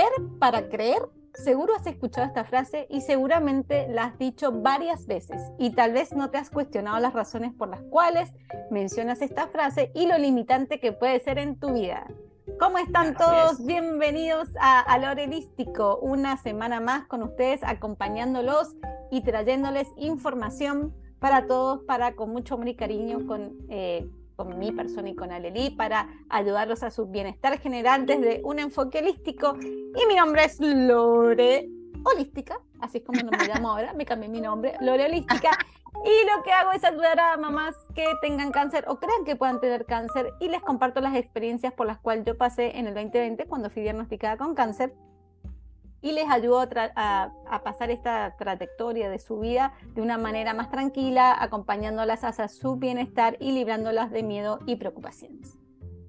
Ver 0.00 0.38
para 0.38 0.70
creer 0.70 1.02
Seguro 1.34 1.74
has 1.76 1.86
escuchado 1.86 2.26
esta 2.26 2.44
frase 2.44 2.86
y 2.88 3.02
seguramente 3.02 3.86
la 3.88 4.04
has 4.04 4.18
dicho 4.18 4.50
varias 4.50 5.06
veces 5.06 5.42
y 5.58 5.74
tal 5.74 5.92
vez 5.92 6.14
no 6.14 6.30
te 6.30 6.38
has 6.38 6.48
cuestionado 6.48 6.98
las 7.00 7.12
razones 7.12 7.52
por 7.52 7.68
las 7.68 7.82
cuales 7.82 8.32
mencionas 8.70 9.20
esta 9.20 9.46
frase 9.48 9.92
y 9.94 10.06
lo 10.06 10.16
limitante 10.16 10.80
que 10.80 10.92
puede 10.92 11.20
ser 11.20 11.38
en 11.38 11.60
tu 11.60 11.74
vida. 11.74 12.06
¿Cómo 12.58 12.78
están 12.78 13.14
todos? 13.14 13.64
Bienvenidos 13.64 14.48
a, 14.58 14.80
a 14.80 14.98
Lorelístico, 14.98 15.98
una 15.98 16.38
semana 16.38 16.80
más 16.80 17.06
con 17.06 17.22
ustedes 17.22 17.60
acompañándolos 17.62 18.74
y 19.10 19.22
trayéndoles 19.22 19.86
información 19.96 20.94
para 21.20 21.46
todos, 21.46 21.82
para 21.84 22.16
con 22.16 22.30
mucho 22.30 22.54
amor 22.54 22.68
y 22.68 22.74
cariño, 22.74 23.26
con 23.26 23.52
eh, 23.68 24.10
con 24.40 24.58
mi 24.58 24.72
persona 24.72 25.10
y 25.10 25.14
con 25.14 25.32
Aleli 25.32 25.68
para 25.68 26.08
ayudarlos 26.30 26.82
a 26.82 26.90
su 26.90 27.06
bienestar 27.06 27.58
general 27.58 28.06
desde 28.06 28.40
un 28.42 28.58
enfoque 28.58 29.00
holístico. 29.00 29.54
Y 29.60 30.06
mi 30.08 30.14
nombre 30.14 30.44
es 30.44 30.58
Lore 30.58 31.68
Holística, 32.04 32.58
así 32.80 32.98
es 32.98 33.04
como 33.04 33.20
me 33.22 33.46
llamo 33.46 33.72
ahora, 33.72 33.92
me 33.92 34.06
cambié 34.06 34.30
mi 34.30 34.40
nombre, 34.40 34.76
Lore 34.80 35.04
Holística. 35.04 35.50
Y 36.06 36.34
lo 36.34 36.42
que 36.42 36.52
hago 36.52 36.72
es 36.72 36.82
ayudar 36.84 37.20
a 37.20 37.36
mamás 37.36 37.76
que 37.94 38.06
tengan 38.22 38.50
cáncer 38.50 38.86
o 38.88 38.98
crean 38.98 39.26
que 39.26 39.36
puedan 39.36 39.60
tener 39.60 39.84
cáncer 39.84 40.32
y 40.40 40.48
les 40.48 40.62
comparto 40.62 41.02
las 41.02 41.14
experiencias 41.16 41.74
por 41.74 41.86
las 41.86 41.98
cuales 41.98 42.24
yo 42.24 42.38
pasé 42.38 42.78
en 42.78 42.86
el 42.86 42.94
2020 42.94 43.44
cuando 43.44 43.68
fui 43.68 43.82
diagnosticada 43.82 44.38
con 44.38 44.54
cáncer 44.54 44.94
y 46.02 46.12
les 46.12 46.30
ayudo 46.30 46.66
a, 46.96 47.32
pasar 47.62 47.90
esta 47.90 48.34
trayectoria 48.38 49.10
de 49.10 49.18
su 49.18 49.38
vida 49.38 49.74
de 49.94 50.02
una 50.02 50.18
manera 50.18 50.54
más 50.54 50.70
tranquila, 50.70 51.36
acompañándolas 51.38 52.24
hacia 52.24 52.48
su 52.48 52.76
bienestar 52.76 53.36
y 53.40 53.52
librándolas 53.52 54.10
de 54.10 54.22
miedo 54.22 54.60
y 54.66 54.76
preocupaciones. 54.76 55.56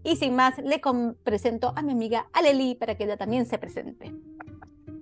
Y 0.04 0.16
sin 0.16 0.36
más, 0.36 0.58
le 0.58 0.82
presento 1.24 1.74
a 1.76 1.82
mi 1.82 1.92
amiga 1.92 2.28
Aleli 2.34 2.76
para 2.76 2.96
que 2.96 3.04
ella 3.04 3.18
también 3.18 3.46
se 3.46 3.58
presente. 3.58 4.14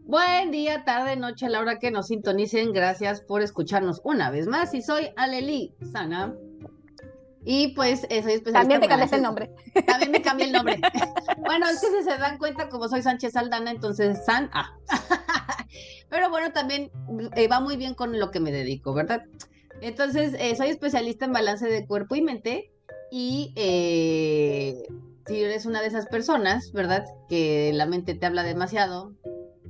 Buen 0.06 0.52
día, 0.52 0.84
tarde, 0.84 1.16
noche, 1.16 1.46
a 1.46 1.50
la 1.50 1.60
hora 1.60 1.78
que 1.78 1.92
nos 1.92 2.08
sintonicen. 2.08 2.74
Gracias 2.74 3.22
por 3.22 3.44
escucharnos 3.44 4.02
una 4.04 4.32
vez 4.32 4.48
más. 4.48 4.74
Y 4.74 4.82
soy 4.82 5.10
Aleli 5.16 5.76
Sana. 5.92 6.36
Y 7.52 7.70
pues 7.70 8.06
eh, 8.12 8.22
soy 8.22 8.34
especialista. 8.34 8.60
También 8.60 8.80
te 8.80 8.88
cambiaste 8.88 9.16
el 9.16 9.24
nombre. 9.24 9.50
También 9.88 10.12
me 10.12 10.22
cambié 10.22 10.46
el 10.46 10.52
nombre. 10.52 10.80
bueno, 11.40 11.68
es 11.68 11.82
que 11.82 11.88
si 11.88 12.04
se 12.04 12.16
dan 12.20 12.38
cuenta, 12.38 12.70
como 12.70 12.88
soy 12.88 13.02
Sánchez 13.02 13.36
Aldana, 13.36 13.72
entonces 13.72 14.24
San 14.24 14.52
A. 14.54 14.78
Pero 16.10 16.30
bueno, 16.30 16.52
también 16.52 16.92
eh, 17.36 17.48
va 17.48 17.60
muy 17.60 17.76
bien 17.76 17.96
con 17.96 18.20
lo 18.20 18.30
que 18.30 18.40
me 18.40 18.52
dedico, 18.52 18.94
¿verdad? 18.94 19.24
Entonces, 19.82 20.36
eh, 20.38 20.56
soy 20.56 20.70
especialista 20.70 21.26
en 21.26 21.34
balance 21.34 21.68
de 21.68 21.88
cuerpo 21.88 22.14
y 22.14 22.22
mente. 22.22 22.72
Y 23.12 23.52
si 23.56 25.42
eres 25.42 25.66
una 25.66 25.82
de 25.82 25.88
esas 25.88 26.06
personas, 26.06 26.72
¿verdad? 26.72 27.06
Que 27.28 27.72
la 27.74 27.88
mente 27.88 28.14
te 28.14 28.28
habla 28.28 28.44
demasiado, 28.44 29.14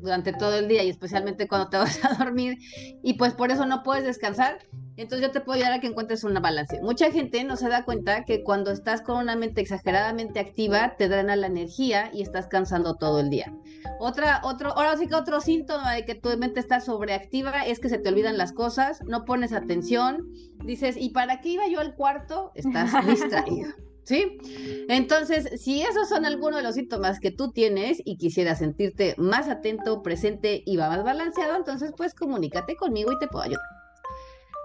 durante 0.02 0.33
todo 0.33 0.55
el 0.55 0.67
día 0.67 0.83
y 0.83 0.89
especialmente 0.89 1.47
cuando 1.47 1.69
te 1.69 1.78
vas 1.78 2.03
a 2.03 2.14
dormir 2.16 2.58
y 3.03 3.14
pues 3.14 3.33
por 3.33 3.52
eso 3.52 3.66
no 3.66 3.83
puedes 3.83 4.03
descansar, 4.03 4.59
entonces 4.97 5.28
yo 5.28 5.31
te 5.31 5.39
puedo 5.39 5.55
ayudar 5.55 5.73
a 5.73 5.80
que 5.80 5.88
encuentres 5.88 6.25
una 6.25 6.42
balance. 6.42 6.81
Mucha 6.81 7.09
gente 7.11 7.44
no 7.45 7.55
se 7.55 7.69
da 7.69 7.86
cuenta 7.86 8.25
que 8.25 8.44
cuando 8.44 8.72
estás 8.72 9.02
con 9.02 9.17
una 9.17 9.36
mente 9.36 9.61
exageradamente 9.61 10.39
activa 10.39 10.95
te 10.97 11.08
drena 11.08 11.38
la 11.38 11.47
energía 11.47 12.09
y 12.14 12.22
estás 12.22 12.47
cansando 12.47 12.95
todo 12.95 13.22
el 13.22 13.30
día. 13.30 13.53
Otra, 14.00 14.42
otro, 14.44 14.72
ahora 14.73 14.97
sí 14.97 15.08
que 15.08 15.16
otro 15.16 15.39
síntoma 15.39 15.94
de 15.94 16.05
que 16.05 16.16
tu 16.16 16.30
mente 16.38 16.59
está 16.59 16.81
sobreactiva 16.81 17.66
es 17.66 17.80
que 17.80 17.89
se 17.89 17.97
te 17.97 18.09
olvidan 18.09 18.38
las 18.38 18.52
cosas, 18.52 19.02
no 19.05 19.23
pones 19.23 19.53
atención, 19.53 20.27
dices, 20.66 20.97
¿y 20.97 21.11
para 21.11 21.39
qué 21.39 21.50
iba 21.50 21.67
yo 21.67 21.80
al 21.80 21.95
cuarto? 21.95 22.52
Estás 22.55 22.92
distraído. 23.08 23.70
¿Sí? 24.09 24.39
Entonces, 24.88 25.61
si 25.61 25.83
esos 25.83 26.09
son 26.09 26.25
algunos 26.25 26.57
de 26.57 26.63
los 26.63 26.73
síntomas 26.73 27.19
que 27.19 27.29
tú 27.29 27.52
tienes 27.52 28.02
y 28.03 28.17
quisieras 28.17 28.57
sentirte 28.57 29.13
más 29.19 29.47
atento, 29.47 30.02
presente 30.02 30.63
y 30.65 30.77
más 30.77 31.03
balanceado, 31.03 31.55
entonces 31.55 31.91
pues 31.95 32.15
comunícate 32.15 32.75
conmigo 32.75 33.11
y 33.11 33.20
te 33.20 33.27
puedo 33.27 33.43
ayudar. 33.43 33.61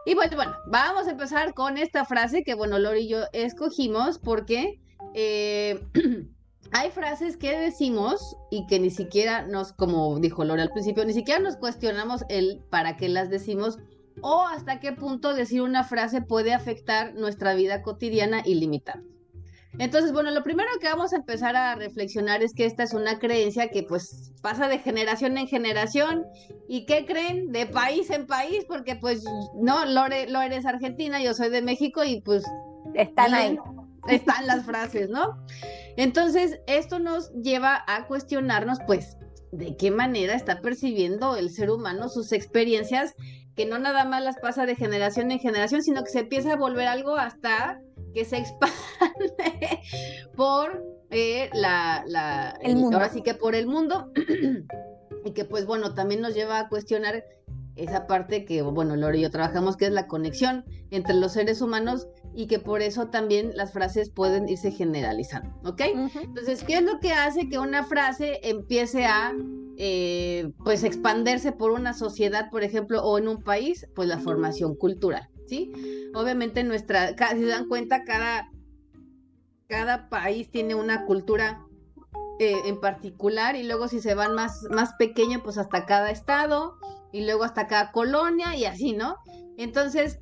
Y 0.07 0.15
pues 0.15 0.35
bueno, 0.35 0.57
vamos 0.69 1.09
a 1.09 1.11
empezar 1.11 1.53
con 1.53 1.77
esta 1.77 2.07
frase 2.07 2.43
que 2.43 2.55
bueno, 2.55 2.79
Lori 2.79 3.01
y 3.01 3.09
yo 3.09 3.25
escogimos 3.35 4.19
porque 4.19 4.81
eh, 5.13 5.79
hay 6.73 6.91
frases 6.91 7.37
que 7.37 7.55
decimos 7.55 8.39
y 8.51 8.67
que 8.67 8.81
ni 8.81 8.89
siquiera 8.89 9.47
nos, 9.47 9.75
como 9.75 10.19
dijo 10.21 10.43
Lori 10.47 10.63
al 10.63 10.71
principio, 10.71 11.05
ni 11.05 11.13
siquiera 11.13 11.39
nos 11.39 11.57
cuestionamos 11.57 12.25
el 12.31 12.63
para 12.71 12.97
qué 12.97 13.11
las 13.11 13.29
decimos 13.29 13.79
o 14.23 14.47
hasta 14.47 14.81
qué 14.81 14.93
punto 14.93 15.35
decir 15.35 15.61
una 15.61 15.85
frase 15.85 16.23
puede 16.23 16.55
afectar 16.55 17.15
nuestra 17.15 17.53
vida 17.53 17.83
cotidiana 17.83 18.41
y 18.43 18.55
limitarnos. 18.55 19.14
Entonces, 19.79 20.13
bueno, 20.13 20.31
lo 20.31 20.43
primero 20.43 20.69
que 20.81 20.89
vamos 20.89 21.13
a 21.13 21.17
empezar 21.17 21.57
a 21.57 21.75
reflexionar 21.75 22.43
es 22.43 22.55
que 22.55 22.65
esta 22.65 22.85
es 22.85 22.95
una 22.95 23.19
creencia 23.19 23.69
que 23.69 23.83
pues 23.83 24.33
pasa 24.41 24.69
de 24.69 24.79
generación 24.79 25.37
en 25.37 25.49
generación 25.49 26.25
y 26.69 26.87
¿qué 26.87 27.05
creen? 27.07 27.51
De 27.51 27.67
país 27.67 28.11
en 28.11 28.27
país, 28.27 28.65
porque 28.69 28.97
pues 28.97 29.25
no, 29.57 29.85
Lore, 29.85 30.29
Lore 30.29 30.57
es 30.57 30.67
argentina, 30.67 31.21
yo 31.21 31.35
soy 31.35 31.51
de 31.51 31.63
México 31.63 32.05
y 32.05 32.21
pues 32.21 32.45
están 32.95 33.35
ahí. 33.35 33.59
Están 34.07 34.47
las 34.47 34.67
frases, 34.67 35.09
¿no? 35.09 35.43
Entonces, 35.97 36.61
esto 36.67 36.99
nos 36.99 37.33
lleva 37.33 37.83
a 37.87 38.07
cuestionarnos 38.07 38.79
pues 38.87 39.17
de 39.51 39.77
qué 39.77 39.91
manera 39.91 40.35
está 40.35 40.61
percibiendo 40.61 41.37
el 41.37 41.51
ser 41.51 41.71
humano 41.71 42.09
sus 42.09 42.33
experiencias, 42.33 43.15
que 43.57 43.67
no 43.67 43.79
nada 43.79 44.05
más 44.05 44.23
las 44.23 44.37
pasa 44.39 44.67
de 44.67 44.77
generación 44.77 45.31
en 45.31 45.39
generación, 45.39 45.83
sino 45.83 46.03
que 46.03 46.11
se 46.11 46.21
empieza 46.21 46.53
a 46.53 46.57
volver 46.57 46.89
algo 46.89 47.17
hasta 47.17 47.81
que 48.15 48.25
se 48.25 48.39
expande 48.39 48.73
por 50.37 50.83
eh, 51.11 51.51
la, 51.53 52.57
el 52.63 52.77
mundo. 52.77 52.97
Ahora 52.97 53.11
sí 53.11 53.23
que 53.23 53.35
por 53.35 53.55
el 53.55 53.67
mundo. 53.67 54.11
y 55.25 55.33
que 55.33 55.45
pues 55.45 55.67
bueno, 55.67 55.95
también 55.95 56.21
nos 56.21 56.35
lleva 56.35 56.59
a 56.59 56.69
cuestionar 56.69 57.25
esa 57.77 58.07
parte 58.07 58.45
que, 58.45 58.63
bueno, 58.63 58.95
Lore 58.95 59.19
y 59.19 59.23
yo 59.23 59.31
trabajamos, 59.31 59.77
que 59.77 59.87
es 59.87 59.93
la 59.93 60.07
conexión 60.07 60.65
entre 60.91 61.15
los 61.15 61.33
seres 61.33 61.61
humanos 61.61 62.07
y 62.33 62.47
que 62.47 62.59
por 62.59 62.83
eso 62.83 63.09
también 63.09 63.51
las 63.55 63.73
frases 63.73 64.11
pueden 64.11 64.49
irse 64.49 64.71
generalizando, 64.71 65.51
¿ok? 65.65 65.81
Entonces, 66.23 66.63
¿qué 66.63 66.77
es 66.77 66.83
lo 66.83 67.01
que 67.01 67.13
hace 67.13 67.49
que 67.49 67.59
una 67.59 67.85
frase 67.85 68.39
empiece 68.45 69.07
a, 69.07 69.33
eh, 69.77 70.53
pues, 70.63 70.85
expandirse 70.85 71.53
por 71.53 71.73
una 71.73 71.95
sociedad, 71.95 72.49
por 72.51 72.63
ejemplo, 72.63 73.03
o 73.03 73.19
en 73.19 73.29
un 73.29 73.43
país? 73.43 73.87
Pues 73.95 74.09
la 74.09 74.19
formación 74.19 74.77
cultural. 74.77 75.29
¿Sí? 75.47 75.73
Obviamente 76.15 76.65
nuestra, 76.65 77.09
si 77.09 77.41
se 77.41 77.47
dan 77.47 77.69
cuenta, 77.69 78.05
cada, 78.05 78.51
cada 79.69 80.09
país 80.09 80.51
tiene 80.51 80.75
una 80.75 81.05
cultura 81.05 81.65
eh, 82.39 82.63
en 82.67 82.81
particular 82.81 83.57
y 83.57 83.63
luego 83.63 83.89
si 83.89 84.01
se 84.01 84.15
van 84.15 84.35
más, 84.35 84.63
más 84.71 84.95
pequeño, 84.95 85.43
pues 85.43 85.59
hasta 85.59 85.87
cada 85.87 86.11
estado 86.11 86.77
y 87.13 87.25
luego 87.25 87.45
hasta 87.45 87.67
cada 87.67 87.93
colonia 87.93 88.57
y 88.57 88.65
así, 88.65 88.93
¿no? 88.93 89.17
Entonces, 89.57 90.19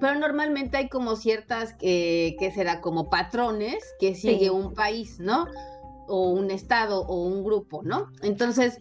pero 0.00 0.18
normalmente 0.18 0.76
hay 0.76 0.88
como 0.88 1.16
ciertas, 1.16 1.74
que 1.74 2.52
será? 2.54 2.80
Como 2.80 3.08
patrones 3.08 3.82
que 3.98 4.14
sigue 4.14 4.50
un 4.50 4.74
país, 4.74 5.20
¿no? 5.20 5.46
O 6.08 6.30
un 6.30 6.50
estado 6.50 7.02
o 7.02 7.24
un 7.24 7.44
grupo, 7.44 7.82
¿no? 7.82 8.10
Entonces, 8.22 8.80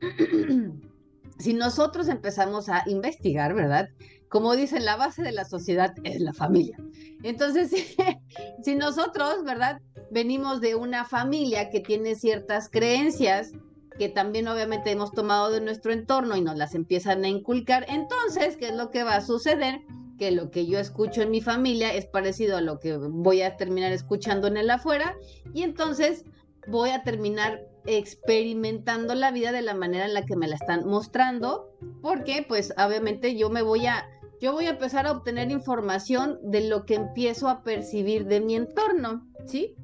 si 1.38 1.54
nosotros 1.54 2.08
empezamos 2.08 2.68
a 2.68 2.82
investigar, 2.86 3.54
¿verdad? 3.54 3.88
Como 4.36 4.54
dicen, 4.54 4.84
la 4.84 4.96
base 4.96 5.22
de 5.22 5.32
la 5.32 5.46
sociedad 5.46 5.94
es 6.04 6.20
la 6.20 6.34
familia. 6.34 6.76
Entonces, 7.22 7.70
si 8.62 8.74
nosotros, 8.74 9.42
¿verdad? 9.44 9.80
Venimos 10.10 10.60
de 10.60 10.74
una 10.74 11.06
familia 11.06 11.70
que 11.70 11.80
tiene 11.80 12.16
ciertas 12.16 12.68
creencias 12.68 13.52
que 13.98 14.10
también 14.10 14.46
obviamente 14.46 14.90
hemos 14.90 15.12
tomado 15.12 15.50
de 15.50 15.62
nuestro 15.62 15.90
entorno 15.90 16.36
y 16.36 16.42
nos 16.42 16.54
las 16.58 16.74
empiezan 16.74 17.24
a 17.24 17.28
inculcar, 17.28 17.86
entonces, 17.88 18.58
¿qué 18.58 18.68
es 18.68 18.74
lo 18.74 18.90
que 18.90 19.04
va 19.04 19.16
a 19.16 19.20
suceder? 19.22 19.80
Que 20.18 20.32
lo 20.32 20.50
que 20.50 20.66
yo 20.66 20.78
escucho 20.78 21.22
en 21.22 21.30
mi 21.30 21.40
familia 21.40 21.94
es 21.94 22.04
parecido 22.04 22.58
a 22.58 22.60
lo 22.60 22.78
que 22.78 22.94
voy 22.94 23.40
a 23.40 23.56
terminar 23.56 23.92
escuchando 23.92 24.48
en 24.48 24.58
el 24.58 24.68
afuera 24.68 25.16
y 25.54 25.62
entonces 25.62 26.26
voy 26.66 26.90
a 26.90 27.04
terminar 27.04 27.62
experimentando 27.86 29.14
la 29.14 29.30
vida 29.30 29.50
de 29.50 29.62
la 29.62 29.72
manera 29.72 30.04
en 30.04 30.12
la 30.12 30.26
que 30.26 30.36
me 30.36 30.46
la 30.46 30.56
están 30.56 30.86
mostrando, 30.86 31.70
porque 32.02 32.44
pues 32.46 32.74
obviamente 32.76 33.34
yo 33.34 33.48
me 33.48 33.62
voy 33.62 33.86
a 33.86 34.06
yo 34.40 34.52
voy 34.52 34.66
a 34.66 34.70
empezar 34.70 35.06
a 35.06 35.12
obtener 35.12 35.50
información 35.50 36.38
de 36.42 36.68
lo 36.68 36.84
que 36.84 36.94
empiezo 36.94 37.48
a 37.48 37.62
percibir 37.62 38.26
de 38.26 38.40
mi 38.40 38.54
entorno, 38.54 39.26
¿sí? 39.46 39.74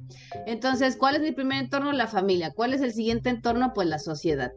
Entonces, 0.45 0.95
¿cuál 0.95 1.15
es 1.15 1.21
mi 1.21 1.31
primer 1.31 1.63
entorno? 1.63 1.91
La 1.91 2.07
familia. 2.07 2.51
¿Cuál 2.51 2.73
es 2.73 2.81
el 2.81 2.93
siguiente 2.93 3.29
entorno? 3.29 3.73
Pues 3.73 3.87
la 3.87 3.99
sociedad. 3.99 4.53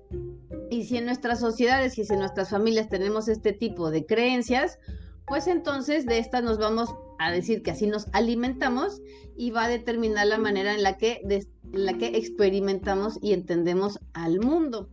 Y 0.70 0.84
si 0.84 0.96
en 0.96 1.06
nuestras 1.06 1.40
sociedades 1.40 1.98
y 1.98 2.04
si 2.04 2.12
en 2.12 2.20
nuestras 2.20 2.50
familias 2.50 2.88
tenemos 2.88 3.28
este 3.28 3.52
tipo 3.52 3.90
de 3.90 4.04
creencias, 4.04 4.78
pues 5.26 5.46
entonces 5.46 6.06
de 6.06 6.18
estas 6.18 6.42
nos 6.42 6.58
vamos 6.58 6.94
a 7.18 7.32
decir 7.32 7.62
que 7.62 7.70
así 7.70 7.86
nos 7.86 8.06
alimentamos 8.12 9.00
y 9.36 9.50
va 9.50 9.64
a 9.64 9.68
determinar 9.68 10.26
la 10.26 10.38
manera 10.38 10.74
en 10.74 10.82
la 10.82 10.96
que, 10.96 11.20
en 11.22 11.84
la 11.84 11.94
que 11.94 12.08
experimentamos 12.16 13.18
y 13.22 13.32
entendemos 13.32 13.98
al 14.12 14.40
mundo. 14.40 14.90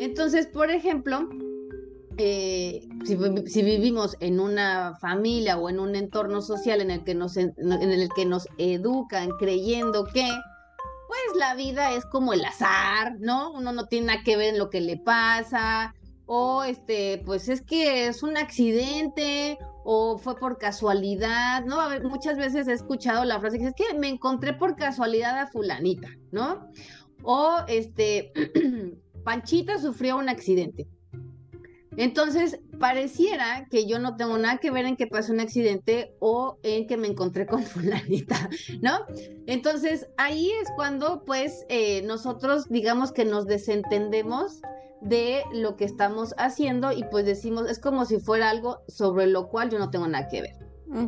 Entonces, 0.00 0.46
por 0.46 0.70
ejemplo, 0.70 1.28
eh, 2.18 2.88
si, 3.04 3.62
vivimos 3.62 4.16
en 4.18 4.40
una 4.40 4.96
familia 5.00 5.56
o 5.56 5.70
en 5.70 5.78
un 5.78 5.94
entorno 5.94 6.42
social 6.42 6.80
en 6.80 6.90
el 6.90 7.04
que 7.04 7.14
nos, 7.14 7.36
en 7.36 7.54
el 7.58 8.08
que 8.14 8.26
nos 8.26 8.48
educan 8.58 9.30
creyendo 9.38 10.04
que, 10.04 10.28
pues 11.06 11.38
la 11.38 11.54
vida 11.54 11.92
es 11.92 12.04
como 12.06 12.32
el 12.32 12.44
azar, 12.44 13.16
¿no? 13.20 13.52
Uno 13.52 13.72
no 13.72 13.86
tiene 13.86 14.08
nada 14.08 14.22
que 14.24 14.36
ver 14.36 14.54
en 14.54 14.58
lo 14.58 14.68
que 14.68 14.80
le 14.80 14.96
pasa, 14.96 15.94
o 16.26 16.64
este, 16.64 17.22
pues 17.24 17.48
es 17.48 17.62
que 17.62 18.08
es 18.08 18.22
un 18.24 18.36
accidente, 18.36 19.56
o 19.84 20.18
fue 20.18 20.36
por 20.36 20.58
casualidad, 20.58 21.64
¿no? 21.64 21.80
A 21.80 21.88
ver, 21.88 22.04
muchas 22.04 22.36
veces 22.36 22.66
he 22.66 22.72
escuchado 22.72 23.24
la 23.24 23.38
frase 23.38 23.58
que 23.58 23.68
es 23.68 23.74
que 23.74 23.98
me 23.98 24.08
encontré 24.08 24.54
por 24.54 24.74
casualidad 24.74 25.38
a 25.38 25.46
fulanita, 25.46 26.08
¿no? 26.32 26.68
O 27.22 27.58
este, 27.68 28.32
Panchita 29.24 29.78
sufrió 29.78 30.16
un 30.16 30.28
accidente. 30.28 30.88
Entonces, 31.98 32.60
pareciera 32.78 33.66
que 33.68 33.84
yo 33.86 33.98
no 33.98 34.14
tengo 34.14 34.38
nada 34.38 34.58
que 34.58 34.70
ver 34.70 34.86
en 34.86 34.96
que 34.96 35.08
pasó 35.08 35.32
un 35.32 35.40
accidente 35.40 36.14
o 36.20 36.56
en 36.62 36.86
que 36.86 36.96
me 36.96 37.08
encontré 37.08 37.44
con 37.44 37.62
fulanita, 37.64 38.48
¿no? 38.80 39.00
Entonces, 39.46 40.06
ahí 40.16 40.48
es 40.62 40.68
cuando, 40.76 41.24
pues, 41.24 41.66
eh, 41.68 42.02
nosotros, 42.02 42.68
digamos 42.68 43.10
que 43.10 43.24
nos 43.24 43.46
desentendemos 43.46 44.62
de 45.00 45.42
lo 45.52 45.74
que 45.74 45.84
estamos 45.84 46.36
haciendo 46.38 46.92
y 46.92 47.02
pues 47.10 47.26
decimos, 47.26 47.68
es 47.68 47.80
como 47.80 48.04
si 48.04 48.20
fuera 48.20 48.48
algo 48.48 48.80
sobre 48.86 49.26
lo 49.26 49.48
cual 49.48 49.70
yo 49.70 49.80
no 49.80 49.90
tengo 49.90 50.06
nada 50.06 50.28
que 50.28 50.42
ver, 50.42 50.56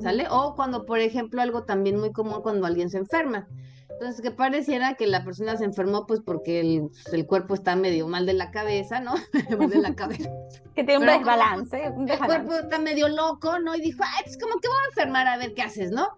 ¿sale? 0.02 0.26
O 0.28 0.56
cuando, 0.56 0.86
por 0.86 0.98
ejemplo, 0.98 1.40
algo 1.40 1.62
también 1.62 1.98
muy 1.98 2.10
común 2.10 2.42
cuando 2.42 2.66
alguien 2.66 2.90
se 2.90 2.98
enferma. 2.98 3.46
Entonces, 3.92 4.20
que 4.20 4.30
pareciera 4.30 4.94
que 4.94 5.06
la 5.06 5.24
persona 5.24 5.56
se 5.56 5.64
enfermó, 5.64 6.06
pues 6.06 6.20
porque 6.20 6.60
el, 6.60 6.90
pues, 7.10 7.24
cuerpo 7.24 7.54
está 7.54 7.76
medio 7.76 8.06
mal 8.08 8.26
de 8.26 8.32
la 8.32 8.50
cabeza, 8.50 9.00
¿no? 9.00 9.14
mal 9.58 9.70
de 9.70 9.78
la 9.78 9.94
cabeza. 9.94 10.30
que 10.74 10.84
tiene 10.84 10.98
un 10.98 11.06
desbalance, 11.06 11.84
El 11.84 12.18
cuerpo 12.18 12.54
está 12.54 12.78
medio 12.78 13.08
loco, 13.08 13.58
¿no? 13.58 13.74
Y 13.74 13.80
dijo, 13.80 14.02
ay, 14.02 14.24
pues 14.24 14.38
como 14.38 14.54
que 14.60 14.68
voy 14.68 14.78
a 14.84 14.88
enfermar 14.88 15.26
a 15.26 15.36
ver 15.36 15.54
qué 15.54 15.62
haces, 15.62 15.90
¿no? 15.90 16.08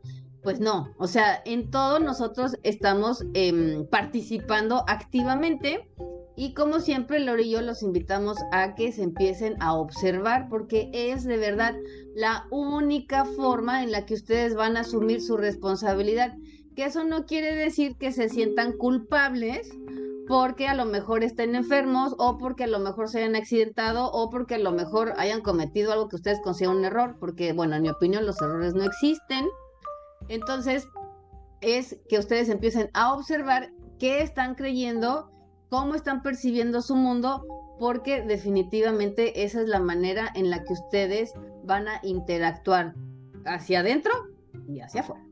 Pues 0.43 0.59
no, 0.59 0.93
o 0.99 1.07
sea, 1.07 1.41
en 1.45 1.71
todo 1.71 2.01
nosotros 2.01 2.57
estamos 2.65 3.25
em, 3.33 3.87
participando 3.87 4.85
activamente 4.89 5.89
y 6.35 6.55
como 6.55 6.81
siempre, 6.81 7.21
Lore 7.21 7.43
y 7.43 7.51
yo 7.51 7.61
los 7.61 7.83
invitamos 7.83 8.39
a 8.53 8.75
que 8.75 8.91
se 8.91 9.03
empiecen 9.03 9.55
a 9.61 9.75
observar 9.75 10.49
porque 10.49 10.91
es 10.93 11.25
de 11.25 11.37
verdad 11.37 11.75
la 12.15 12.47
única 12.51 13.25
forma 13.25 13.83
en 13.83 13.93
la 13.93 14.07
que 14.07 14.15
ustedes 14.15 14.55
van 14.55 14.77
a 14.77 14.81
asumir 14.81 15.21
su 15.21 15.37
responsabilidad 15.37 16.35
que 16.75 16.85
eso 16.85 17.05
no 17.05 17.27
quiere 17.27 17.55
decir 17.55 17.97
que 17.97 18.13
se 18.13 18.29
sientan 18.29 18.73
culpables 18.73 19.71
porque 20.29 20.69
a 20.69 20.75
lo 20.75 20.85
mejor 20.85 21.25
estén 21.25 21.55
enfermos 21.55 22.15
o 22.19 22.39
porque 22.39 22.65
a 22.65 22.69
lo 22.69 22.79
mejor 22.79 23.09
se 23.09 23.19
hayan 23.19 23.37
accidentado 23.37 24.11
o 24.13 24.31
porque 24.31 24.55
a 24.55 24.59
lo 24.59 24.73
mejor 24.73 25.13
hayan 25.19 25.43
cometido 25.43 25.93
algo 25.93 26.09
que 26.09 26.17
ustedes 26.17 26.41
consideran 26.41 26.79
un 26.79 26.85
error, 26.85 27.17
porque 27.19 27.53
bueno, 27.53 27.77
en 27.77 27.83
mi 27.83 27.91
opinión 27.91 28.25
los 28.25 28.41
errores 28.41 28.75
no 28.75 28.85
existen. 28.85 29.47
Entonces, 30.29 30.87
es 31.61 31.99
que 32.09 32.19
ustedes 32.19 32.49
empiecen 32.49 32.91
a 32.95 33.13
observar 33.13 33.73
qué 33.99 34.23
están 34.23 34.55
creyendo, 34.55 35.31
cómo 35.69 35.95
están 35.95 36.23
percibiendo 36.23 36.83
su 36.83 36.95
mundo, 36.95 37.45
porque 37.79 38.23
definitivamente 38.23 39.45
esa 39.45 39.61
es 39.61 39.69
la 39.69 39.81
manera 39.81 40.31
en 40.35 40.51
la 40.51 40.65
que 40.65 40.73
ustedes 40.73 41.33
van 41.65 41.89
a 41.89 42.01
interactuar 42.03 42.95
hacia 43.45 43.81
adentro 43.81 44.13
y 44.69 44.81
hacia 44.81 45.03
afuera. 45.03 45.32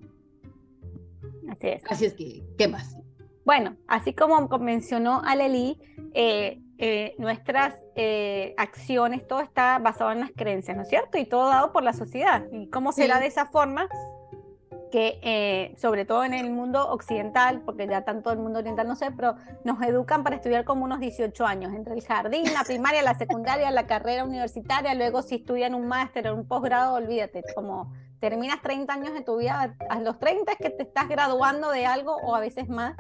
Así 1.51 1.69
es. 1.69 1.83
Así 1.89 2.05
es 2.07 2.15
que, 2.15 2.43
¿qué 2.57 2.69
más? 2.69 2.97
Bueno, 3.45 3.77
así 3.89 4.15
como 4.15 4.47
mencionó 4.59 5.23
Aleli, 5.25 5.79
eh, 6.15 6.61
eh, 6.79 7.15
nuestras 7.19 7.75
eh, 7.97 8.55
acciones, 8.57 9.27
todo 9.27 9.41
está 9.41 9.79
basado 9.79 10.13
en 10.13 10.21
las 10.21 10.31
creencias, 10.31 10.77
¿no 10.77 10.85
es 10.85 10.89
cierto? 10.89 11.19
Y 11.19 11.25
todo 11.25 11.49
dado 11.49 11.73
por 11.73 11.83
la 11.83 11.93
sociedad. 11.93 12.45
¿Y 12.53 12.69
cómo 12.69 12.93
será 12.93 13.19
de 13.19 13.27
esa 13.27 13.47
forma? 13.47 13.89
que 14.93 15.73
sobre 15.79 16.05
todo 16.05 16.25
en 16.25 16.35
el 16.35 16.51
mundo 16.51 16.91
occidental, 16.91 17.63
porque 17.65 17.87
ya 17.87 18.03
tanto 18.05 18.33
el 18.33 18.41
mundo 18.41 18.59
oriental 18.59 18.89
no 18.89 18.97
sé, 18.97 19.13
pero 19.13 19.37
nos 19.63 19.81
educan 19.83 20.25
para 20.25 20.35
estudiar 20.35 20.65
como 20.65 20.85
unos 20.85 20.99
18 20.99 21.47
años, 21.47 21.73
entre 21.73 21.95
el 21.95 22.03
jardín, 22.03 22.53
la 22.53 22.65
primaria, 22.65 23.01
la 23.01 23.15
secundaria, 23.15 23.71
la 23.71 23.87
carrera 23.87 24.25
universitaria, 24.25 24.93
luego 24.97 25.23
si 25.23 25.37
estudian 25.37 25.77
un 25.77 25.87
máster 25.87 26.27
o 26.27 26.35
un 26.35 26.45
posgrado, 26.45 26.95
olvídate, 26.95 27.45
como 27.55 27.93
terminas 28.21 28.63
30 28.63 28.93
años 28.93 29.15
de 29.15 29.23
tu 29.23 29.39
vida, 29.39 29.75
a 29.89 30.01
los 30.01 30.19
30 30.19 30.53
es 30.53 30.59
que 30.59 30.71
te 30.71 30.83
estás 30.83 31.09
graduando 31.09 31.71
de 31.71 31.87
algo 31.87 32.17
o 32.17 32.35
a 32.35 32.41
veces 32.41 32.69
más. 32.69 32.97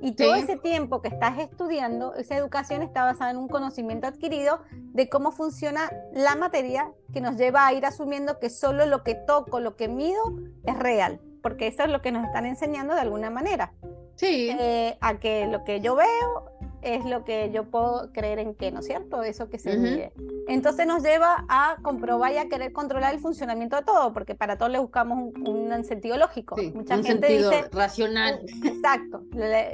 Y 0.00 0.12
todo 0.16 0.34
ese 0.34 0.56
tiempo 0.56 1.00
que 1.00 1.08
estás 1.08 1.38
estudiando, 1.38 2.14
esa 2.14 2.36
educación 2.36 2.82
está 2.82 3.04
basada 3.04 3.30
en 3.30 3.38
un 3.38 3.48
conocimiento 3.48 4.06
adquirido 4.06 4.60
de 4.72 5.08
cómo 5.08 5.32
funciona 5.32 5.90
la 6.12 6.36
materia 6.36 6.92
que 7.14 7.22
nos 7.22 7.36
lleva 7.36 7.66
a 7.66 7.72
ir 7.72 7.86
asumiendo 7.86 8.38
que 8.38 8.50
solo 8.50 8.84
lo 8.84 9.02
que 9.02 9.14
toco, 9.14 9.60
lo 9.60 9.76
que 9.76 9.88
mido 9.88 10.22
es 10.64 10.78
real, 10.78 11.20
porque 11.42 11.68
eso 11.68 11.84
es 11.84 11.88
lo 11.88 12.02
que 12.02 12.12
nos 12.12 12.26
están 12.26 12.44
enseñando 12.44 12.94
de 12.94 13.00
alguna 13.00 13.30
manera. 13.30 13.72
Sí. 14.16 14.50
Eh, 14.50 14.98
a 15.00 15.18
que 15.18 15.46
lo 15.46 15.64
que 15.64 15.80
yo 15.80 15.96
veo 15.96 16.53
es 16.84 17.04
lo 17.04 17.24
que 17.24 17.50
yo 17.50 17.64
puedo 17.64 18.12
creer 18.12 18.38
en 18.38 18.54
que, 18.54 18.70
¿no 18.70 18.80
es 18.80 18.86
cierto? 18.86 19.22
Eso 19.22 19.48
que 19.48 19.58
se 19.58 19.76
mide. 19.76 20.12
Entonces 20.46 20.86
nos 20.86 21.02
lleva 21.02 21.44
a 21.48 21.76
comprobar 21.82 22.32
y 22.32 22.36
a 22.36 22.48
querer 22.48 22.72
controlar 22.72 23.14
el 23.14 23.20
funcionamiento 23.20 23.76
de 23.76 23.82
todo, 23.82 24.12
porque 24.12 24.34
para 24.34 24.58
todo 24.58 24.68
le 24.68 24.78
buscamos 24.78 25.32
un, 25.46 25.84
sentido 25.84 26.16
lógico. 26.16 26.56
Mucha 26.74 26.96
un 26.96 27.04
gente 27.04 27.26
sentido 27.26 27.50
dice, 27.50 27.68
racional. 27.72 28.40
Exacto. 28.64 29.22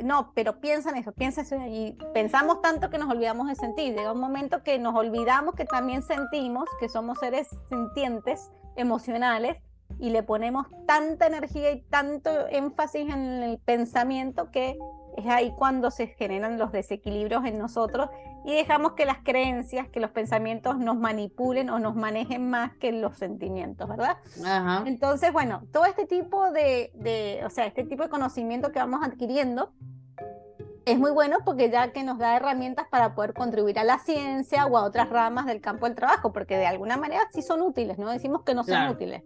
no, 0.04 0.32
pero 0.34 0.60
piensa 0.60 0.90
en 0.90 0.96
eso, 0.96 1.12
piensa 1.12 1.42
eso. 1.42 1.56
Y 1.68 1.98
pensamos 2.14 2.62
tanto 2.62 2.90
que 2.90 2.98
nos 2.98 3.10
olvidamos 3.10 3.48
de 3.48 3.54
sentir. 3.54 3.94
Llega 3.94 4.12
un 4.12 4.20
momento 4.20 4.62
que 4.62 4.78
nos 4.78 4.94
olvidamos 4.94 5.54
que 5.54 5.64
también 5.64 6.02
sentimos, 6.02 6.68
que 6.78 6.88
somos 6.88 7.18
seres 7.18 7.48
sintientes, 7.68 8.50
emocionales, 8.76 9.56
y 9.98 10.10
le 10.10 10.22
ponemos 10.22 10.66
tanta 10.86 11.26
energía 11.26 11.72
y 11.72 11.82
tanto 11.82 12.30
énfasis 12.48 13.12
en 13.12 13.42
el 13.42 13.58
pensamiento 13.58 14.50
que 14.50 14.78
es 15.16 15.26
ahí 15.26 15.52
cuando 15.56 15.90
se 15.90 16.08
generan 16.08 16.58
los 16.58 16.72
desequilibrios 16.72 17.44
en 17.44 17.58
nosotros 17.58 18.08
y 18.44 18.54
dejamos 18.54 18.92
que 18.92 19.04
las 19.04 19.18
creencias, 19.18 19.88
que 19.88 20.00
los 20.00 20.10
pensamientos 20.10 20.78
nos 20.78 20.96
manipulen 20.96 21.70
o 21.70 21.78
nos 21.78 21.94
manejen 21.94 22.48
más 22.48 22.72
que 22.76 22.92
los 22.92 23.16
sentimientos, 23.16 23.88
¿verdad? 23.88 24.16
Entonces, 24.86 25.32
bueno, 25.32 25.62
todo 25.72 25.84
este 25.84 26.06
tipo 26.06 26.50
de, 26.50 26.90
de, 26.94 27.42
o 27.44 27.50
sea, 27.50 27.66
este 27.66 27.84
tipo 27.84 28.02
de 28.02 28.08
conocimiento 28.08 28.72
que 28.72 28.78
vamos 28.78 29.00
adquiriendo 29.02 29.72
es 30.86 30.98
muy 30.98 31.10
bueno 31.10 31.38
porque 31.44 31.70
ya 31.70 31.92
que 31.92 32.02
nos 32.02 32.18
da 32.18 32.36
herramientas 32.36 32.86
para 32.90 33.14
poder 33.14 33.34
contribuir 33.34 33.78
a 33.78 33.84
la 33.84 33.98
ciencia 33.98 34.66
o 34.66 34.76
a 34.76 34.84
otras 34.84 35.10
ramas 35.10 35.46
del 35.46 35.60
campo 35.60 35.86
del 35.86 35.94
trabajo, 35.94 36.32
porque 36.32 36.56
de 36.56 36.66
alguna 36.66 36.96
manera 36.96 37.22
sí 37.32 37.42
son 37.42 37.60
útiles, 37.62 37.98
no 37.98 38.10
decimos 38.10 38.42
que 38.42 38.54
no 38.54 38.64
son 38.64 38.88
útiles. 38.88 39.22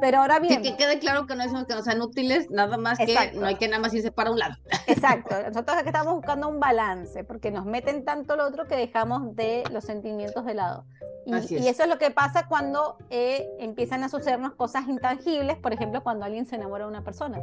Pero 0.00 0.18
ahora 0.18 0.38
bien. 0.38 0.62
que 0.62 0.76
quede 0.76 0.98
claro 0.98 1.26
que 1.26 1.34
no 1.36 1.42
decimos 1.42 1.66
que 1.66 1.74
no 1.74 1.82
sean 1.82 2.02
útiles, 2.02 2.50
nada 2.50 2.76
más 2.76 2.98
que 2.98 3.32
no 3.34 3.46
hay 3.46 3.56
que 3.56 3.68
nada 3.68 3.80
más 3.80 3.94
irse 3.94 4.10
para 4.10 4.30
un 4.30 4.38
lado. 4.38 4.54
Exacto. 4.86 5.34
Nosotros 5.46 5.82
que 5.82 5.88
estamos 5.88 6.14
buscando 6.14 6.48
un 6.48 6.60
balance, 6.60 7.24
porque 7.24 7.50
nos 7.50 7.64
meten 7.64 8.04
tanto 8.04 8.36
lo 8.36 8.46
otro 8.46 8.66
que 8.66 8.76
dejamos 8.76 9.34
de 9.36 9.64
los 9.72 9.84
sentimientos 9.84 10.44
de 10.44 10.54
lado. 10.54 10.84
Y, 11.24 11.54
y 11.54 11.68
eso 11.68 11.82
es 11.82 11.88
lo 11.88 11.98
que 11.98 12.10
pasa 12.10 12.46
cuando 12.46 12.98
eh, 13.10 13.48
empiezan 13.58 14.04
a 14.04 14.08
sucedernos 14.08 14.54
cosas 14.54 14.86
intangibles, 14.88 15.56
por 15.56 15.72
ejemplo, 15.72 16.02
cuando 16.02 16.24
alguien 16.24 16.46
se 16.46 16.56
enamora 16.56 16.84
de 16.84 16.90
una 16.90 17.02
persona. 17.02 17.40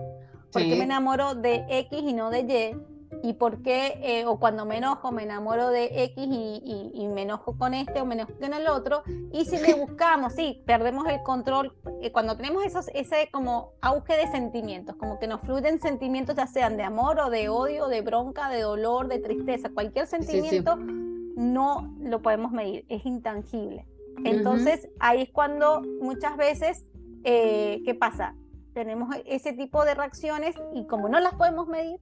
¿Por 0.52 0.62
qué 0.62 0.76
me 0.76 0.84
enamoro 0.84 1.34
de 1.34 1.66
X 1.68 2.00
y 2.04 2.14
no 2.14 2.30
de 2.30 2.40
Y? 2.42 2.93
Y 3.22 3.34
por 3.34 3.62
qué, 3.62 4.00
eh, 4.02 4.26
o 4.26 4.40
cuando 4.40 4.66
me 4.66 4.78
enojo, 4.78 5.12
me 5.12 5.24
enamoro 5.24 5.70
de 5.70 6.04
X 6.04 6.28
y, 6.28 7.08
me 7.14 7.24
enojo 7.24 7.58
con 7.58 7.74
este 7.74 8.02
o 8.02 8.06
me 8.06 8.16
enojo 8.16 8.34
con 8.40 8.54
el 8.54 8.68
otro, 8.68 9.04
y 9.32 9.46
si 9.46 9.58
le 9.58 9.74
buscamos, 9.86 10.34
sí, 10.34 10.64
perdemos 10.66 11.08
el 11.08 11.22
control, 11.24 11.74
eh, 12.02 12.12
cuando 12.12 12.36
tenemos 12.36 12.66
esos, 12.66 12.90
ese 12.94 13.30
como 13.32 13.74
auge 13.82 14.18
de 14.18 14.28
sentimientos, 14.28 14.96
como 14.96 15.20
que 15.20 15.28
nos 15.28 15.42
fluyen 15.42 15.80
sentimientos 15.80 16.36
ya 16.36 16.48
sean 16.48 16.78
de 16.78 16.84
amor 16.84 17.20
o 17.20 17.30
de 17.30 17.50
odio, 17.50 17.88
de 17.88 18.02
bronca, 18.02 18.50
de 18.50 18.62
dolor, 18.62 19.08
de 19.08 19.20
tristeza, 19.20 19.70
cualquier 19.70 20.08
sentimiento, 20.08 20.76
no 20.76 21.94
lo 22.00 22.22
podemos 22.22 22.52
medir, 22.52 22.86
es 22.90 23.06
intangible. 23.06 23.88
Entonces, 24.24 24.88
ahí 25.00 25.24
es 25.24 25.30
cuando 25.32 25.82
muchas 26.02 26.38
veces, 26.38 26.86
eh, 27.24 27.82
¿qué 27.86 27.96
pasa? 27.96 28.36
Tenemos 28.74 29.16
ese 29.26 29.54
tipo 29.54 29.86
de 29.86 29.96
reacciones 29.96 30.56
y 30.74 30.86
como 30.88 31.10
no 31.10 31.20
las 31.20 31.34
podemos 31.36 31.68
medir, 31.68 32.00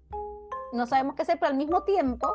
no 0.73 0.87
sabemos 0.87 1.15
qué 1.15 1.23
hacer, 1.23 1.37
pero 1.39 1.51
al 1.51 1.57
mismo 1.57 1.83
tiempo 1.83 2.33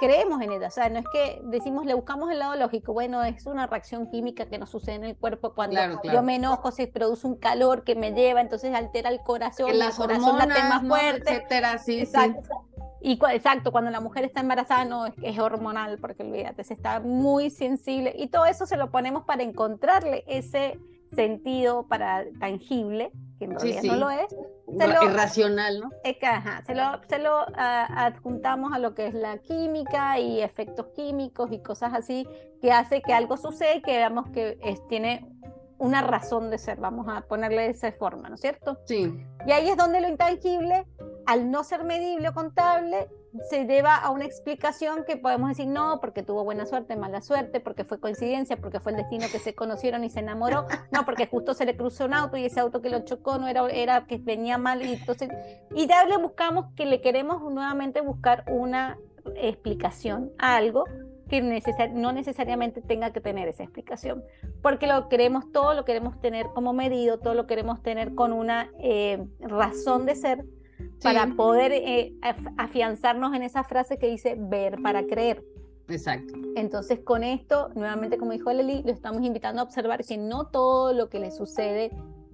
creemos 0.00 0.40
en 0.40 0.50
ella. 0.52 0.68
O 0.68 0.70
sea, 0.70 0.88
no 0.88 0.98
es 0.98 1.04
que 1.12 1.42
decimos, 1.44 1.84
le 1.84 1.94
buscamos 1.94 2.30
el 2.32 2.38
lado 2.38 2.56
lógico. 2.56 2.92
Bueno, 2.94 3.22
es 3.22 3.46
una 3.46 3.66
reacción 3.66 4.10
química 4.10 4.46
que 4.46 4.58
nos 4.58 4.70
sucede 4.70 4.94
en 4.96 5.04
el 5.04 5.16
cuerpo 5.16 5.54
cuando 5.54 5.78
yo 6.02 6.22
me 6.22 6.36
enojo, 6.36 6.72
se 6.72 6.86
produce 6.86 7.26
un 7.26 7.36
calor 7.36 7.84
que 7.84 7.94
me 7.94 8.12
lleva, 8.12 8.40
entonces 8.40 8.74
altera 8.74 9.10
el 9.10 9.20
corazón, 9.20 9.70
el 9.70 9.78
corazón 9.94 10.38
late 10.38 10.62
más 10.62 10.86
fuerte. 10.86 11.34
etcétera, 11.34 11.78
sí, 11.78 12.00
exacto. 12.00 12.66
Y 13.02 13.18
exacto, 13.30 13.72
cuando 13.72 13.90
la 13.90 14.00
mujer 14.00 14.24
está 14.24 14.40
embarazada 14.40 14.84
no 14.84 15.06
es, 15.06 15.14
es 15.22 15.38
hormonal, 15.38 15.98
porque 15.98 16.22
olvídate, 16.22 16.64
se 16.64 16.74
está 16.74 17.00
muy 17.00 17.48
sensible 17.48 18.14
y 18.16 18.28
todo 18.28 18.44
eso 18.44 18.66
se 18.66 18.76
lo 18.76 18.90
ponemos 18.90 19.24
para 19.24 19.42
encontrarle 19.42 20.24
ese 20.26 20.78
sentido 21.14 21.86
para 21.88 22.24
tangible, 22.38 23.10
que 23.40 23.46
en 23.46 23.58
realidad 23.58 23.82
no 23.82 23.96
lo 23.96 24.10
es. 24.10 24.28
Se 24.28 24.86
lo, 24.86 25.02
irracional, 25.02 25.80
¿no? 25.80 25.90
se 26.66 26.74
lo, 26.74 27.00
se 27.08 27.18
lo 27.18 27.46
adjuntamos 27.56 28.72
a 28.72 28.78
lo 28.78 28.94
que 28.94 29.06
es 29.06 29.14
la 29.14 29.38
química 29.38 30.18
y 30.20 30.42
efectos 30.42 30.88
químicos 30.94 31.50
y 31.50 31.60
cosas 31.60 31.94
así, 31.94 32.28
que 32.60 32.70
hace 32.70 33.00
que 33.00 33.14
algo 33.14 33.36
suceda 33.36 33.74
y 33.74 33.82
que 33.82 33.96
veamos 33.96 34.28
que 34.30 34.58
es, 34.62 34.86
tiene 34.88 35.26
una 35.78 36.02
razón 36.02 36.50
de 36.50 36.58
ser, 36.58 36.78
vamos 36.78 37.06
a 37.08 37.22
ponerle 37.22 37.62
de 37.62 37.70
esa 37.70 37.90
forma, 37.92 38.28
¿no 38.28 38.34
es 38.34 38.42
cierto? 38.42 38.78
Sí. 38.84 39.12
Y 39.46 39.52
ahí 39.52 39.70
es 39.70 39.76
donde 39.78 40.02
lo 40.02 40.08
intangible 40.08 40.86
al 41.26 41.50
no 41.50 41.64
ser 41.64 41.84
medible 41.84 42.28
o 42.28 42.34
contable, 42.34 43.08
se 43.48 43.64
lleva 43.64 43.96
a 43.96 44.10
una 44.10 44.24
explicación 44.24 45.04
que 45.04 45.16
podemos 45.16 45.50
decir 45.50 45.66
no, 45.66 46.00
porque 46.00 46.22
tuvo 46.22 46.44
buena 46.44 46.66
suerte, 46.66 46.96
mala 46.96 47.20
suerte, 47.20 47.60
porque 47.60 47.84
fue 47.84 48.00
coincidencia, 48.00 48.56
porque 48.56 48.80
fue 48.80 48.92
el 48.92 48.98
destino 48.98 49.26
que 49.30 49.38
se 49.38 49.54
conocieron 49.54 50.02
y 50.04 50.10
se 50.10 50.20
enamoró, 50.20 50.66
no, 50.90 51.04
porque 51.04 51.26
justo 51.26 51.54
se 51.54 51.64
le 51.64 51.76
cruzó 51.76 52.06
un 52.06 52.14
auto 52.14 52.36
y 52.36 52.44
ese 52.44 52.60
auto 52.60 52.82
que 52.82 52.90
lo 52.90 53.04
chocó 53.04 53.38
no 53.38 53.46
era, 53.46 53.68
era 53.68 54.06
que 54.06 54.18
venía 54.18 54.58
mal 54.58 54.82
y 54.84 54.94
entonces, 54.94 55.30
y 55.74 55.86
ya 55.86 56.04
le 56.04 56.16
buscamos 56.16 56.66
que 56.74 56.86
le 56.86 57.00
queremos 57.00 57.40
nuevamente 57.52 58.00
buscar 58.00 58.44
una 58.48 58.98
explicación 59.36 60.32
a 60.38 60.56
algo 60.56 60.84
que 61.28 61.40
no 61.92 62.12
necesariamente 62.12 62.82
tenga 62.82 63.12
que 63.12 63.20
tener 63.20 63.46
esa 63.46 63.62
explicación, 63.62 64.24
porque 64.62 64.88
lo 64.88 65.08
queremos 65.08 65.52
todo, 65.52 65.74
lo 65.74 65.84
queremos 65.84 66.20
tener 66.20 66.48
como 66.48 66.72
medido, 66.72 67.20
todo 67.20 67.34
lo 67.34 67.46
queremos 67.46 67.80
tener 67.82 68.16
con 68.16 68.32
una 68.32 68.68
eh, 68.80 69.24
razón 69.38 70.06
de 70.06 70.16
ser 70.16 70.44
para 71.02 71.26
poder 71.34 71.72
eh, 71.72 72.14
afianzarnos 72.56 73.34
en 73.34 73.42
esa 73.42 73.64
frase 73.64 73.98
que 73.98 74.06
dice 74.08 74.36
ver 74.38 74.80
para 74.82 75.06
creer. 75.06 75.44
Exacto. 75.88 76.34
Entonces 76.56 77.00
con 77.00 77.24
esto, 77.24 77.70
nuevamente 77.74 78.16
como 78.16 78.32
dijo 78.32 78.52
Leli, 78.52 78.82
lo 78.82 78.92
estamos 78.92 79.22
invitando 79.22 79.60
a 79.60 79.64
observar 79.64 80.04
que 80.04 80.16
no 80.18 80.46
todo 80.46 80.92
lo 80.92 81.08
que 81.08 81.18
le 81.18 81.30
sucede 81.30 81.90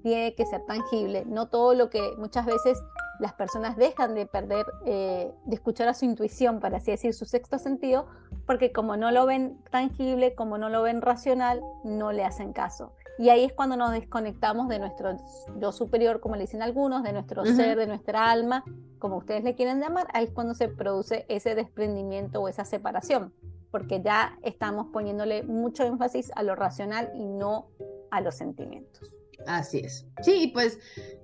tiene 0.06 0.36
que 0.36 0.46
ser 0.46 0.64
tangible, 0.64 1.24
no 1.26 1.48
todo 1.48 1.74
lo 1.74 1.90
que 1.90 2.14
muchas 2.16 2.46
veces 2.46 2.80
las 3.18 3.32
personas 3.32 3.76
dejan 3.76 4.14
de 4.14 4.24
perder, 4.24 4.64
eh, 4.84 5.34
de 5.46 5.54
escuchar 5.56 5.88
a 5.88 5.94
su 5.94 6.04
intuición, 6.04 6.60
para 6.60 6.76
así 6.76 6.92
decir, 6.92 7.12
su 7.12 7.24
sexto 7.24 7.58
sentido, 7.58 8.06
porque 8.46 8.70
como 8.70 8.96
no 8.96 9.10
lo 9.10 9.26
ven 9.26 9.58
tangible, 9.72 10.36
como 10.36 10.58
no 10.58 10.68
lo 10.68 10.82
ven 10.82 11.02
racional, 11.02 11.60
no 11.82 12.12
le 12.12 12.24
hacen 12.24 12.52
caso. 12.52 12.92
Y 13.18 13.30
ahí 13.30 13.42
es 13.42 13.52
cuando 13.52 13.76
nos 13.76 13.90
desconectamos 13.90 14.68
de 14.68 14.78
nuestro 14.78 15.16
yo 15.58 15.72
superior, 15.72 16.20
como 16.20 16.36
le 16.36 16.42
dicen 16.42 16.62
algunos, 16.62 17.02
de 17.02 17.12
nuestro 17.12 17.44
ser, 17.44 17.76
de 17.76 17.88
nuestra 17.88 18.30
alma, 18.30 18.62
como 19.00 19.16
ustedes 19.16 19.42
le 19.42 19.56
quieren 19.56 19.80
llamar, 19.80 20.06
ahí 20.12 20.26
es 20.26 20.30
cuando 20.30 20.54
se 20.54 20.68
produce 20.68 21.26
ese 21.28 21.56
desprendimiento 21.56 22.40
o 22.40 22.46
esa 22.46 22.64
separación, 22.64 23.34
porque 23.72 24.00
ya 24.02 24.38
estamos 24.42 24.86
poniéndole 24.92 25.42
mucho 25.42 25.82
énfasis 25.82 26.30
a 26.36 26.44
lo 26.44 26.54
racional 26.54 27.10
y 27.16 27.24
no 27.24 27.66
a 28.12 28.20
los 28.20 28.36
sentimientos. 28.36 29.15
Así 29.46 29.78
es. 29.78 30.06
Sí, 30.22 30.50
pues 30.52 30.78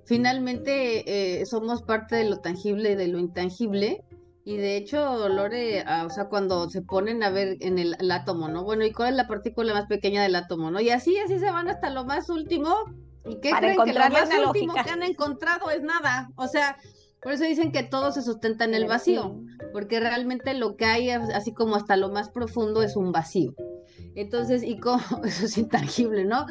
finalmente 0.05 1.41
eh, 1.41 1.45
somos 1.45 1.81
parte 1.81 2.15
de 2.15 2.29
lo 2.29 2.37
tangible 2.39 2.91
y 2.91 2.95
de 2.95 3.07
lo 3.07 3.19
intangible. 3.19 4.03
Y 4.45 4.57
de 4.57 4.75
hecho, 4.75 5.29
Lore, 5.29 5.83
ah, 5.87 6.05
o 6.05 6.09
sea, 6.09 6.25
cuando 6.25 6.69
se 6.69 6.81
ponen 6.81 7.23
a 7.23 7.29
ver 7.29 7.57
en 7.61 7.79
el, 7.79 7.95
átomo, 8.11 8.49
¿no? 8.49 8.63
Bueno, 8.63 8.83
¿y 8.85 8.91
cuál 8.91 9.11
es 9.11 9.15
la 9.15 9.27
partícula 9.27 9.73
más 9.73 9.87
pequeña 9.87 10.21
del 10.21 10.35
átomo, 10.35 10.69
no? 10.69 10.81
Y 10.81 10.89
así, 10.89 11.17
así 11.17 11.39
se 11.39 11.49
van 11.49 11.69
hasta 11.69 11.89
lo 11.89 12.03
más 12.03 12.29
último. 12.29 12.75
¿Y 13.25 13.39
qué 13.39 13.51
creen 13.51 13.77
que 13.85 13.93
lo 13.93 14.09
más 14.09 14.29
último 14.45 14.73
que 14.73 14.89
han 14.89 15.03
encontrado 15.03 15.69
es 15.69 15.81
nada? 15.81 16.29
O 16.35 16.47
sea, 16.47 16.77
por 17.21 17.31
eso 17.31 17.45
dicen 17.45 17.71
que 17.71 17.83
todo 17.83 18.11
se 18.11 18.21
sustenta 18.21 18.65
en 18.65 18.73
el 18.73 18.85
vacío, 18.85 19.39
porque 19.71 20.01
realmente 20.01 20.53
lo 20.53 20.75
que 20.75 20.85
hay, 20.85 21.09
así 21.09 21.53
como 21.53 21.75
hasta 21.75 21.95
lo 21.95 22.09
más 22.09 22.29
profundo, 22.29 22.83
es 22.83 22.97
un 22.97 23.13
vacío. 23.13 23.55
Entonces, 24.15 24.63
y 24.63 24.77
cómo, 24.77 25.01
eso 25.25 25.45
es 25.45 25.57
intangible, 25.57 26.25
¿no? 26.25 26.45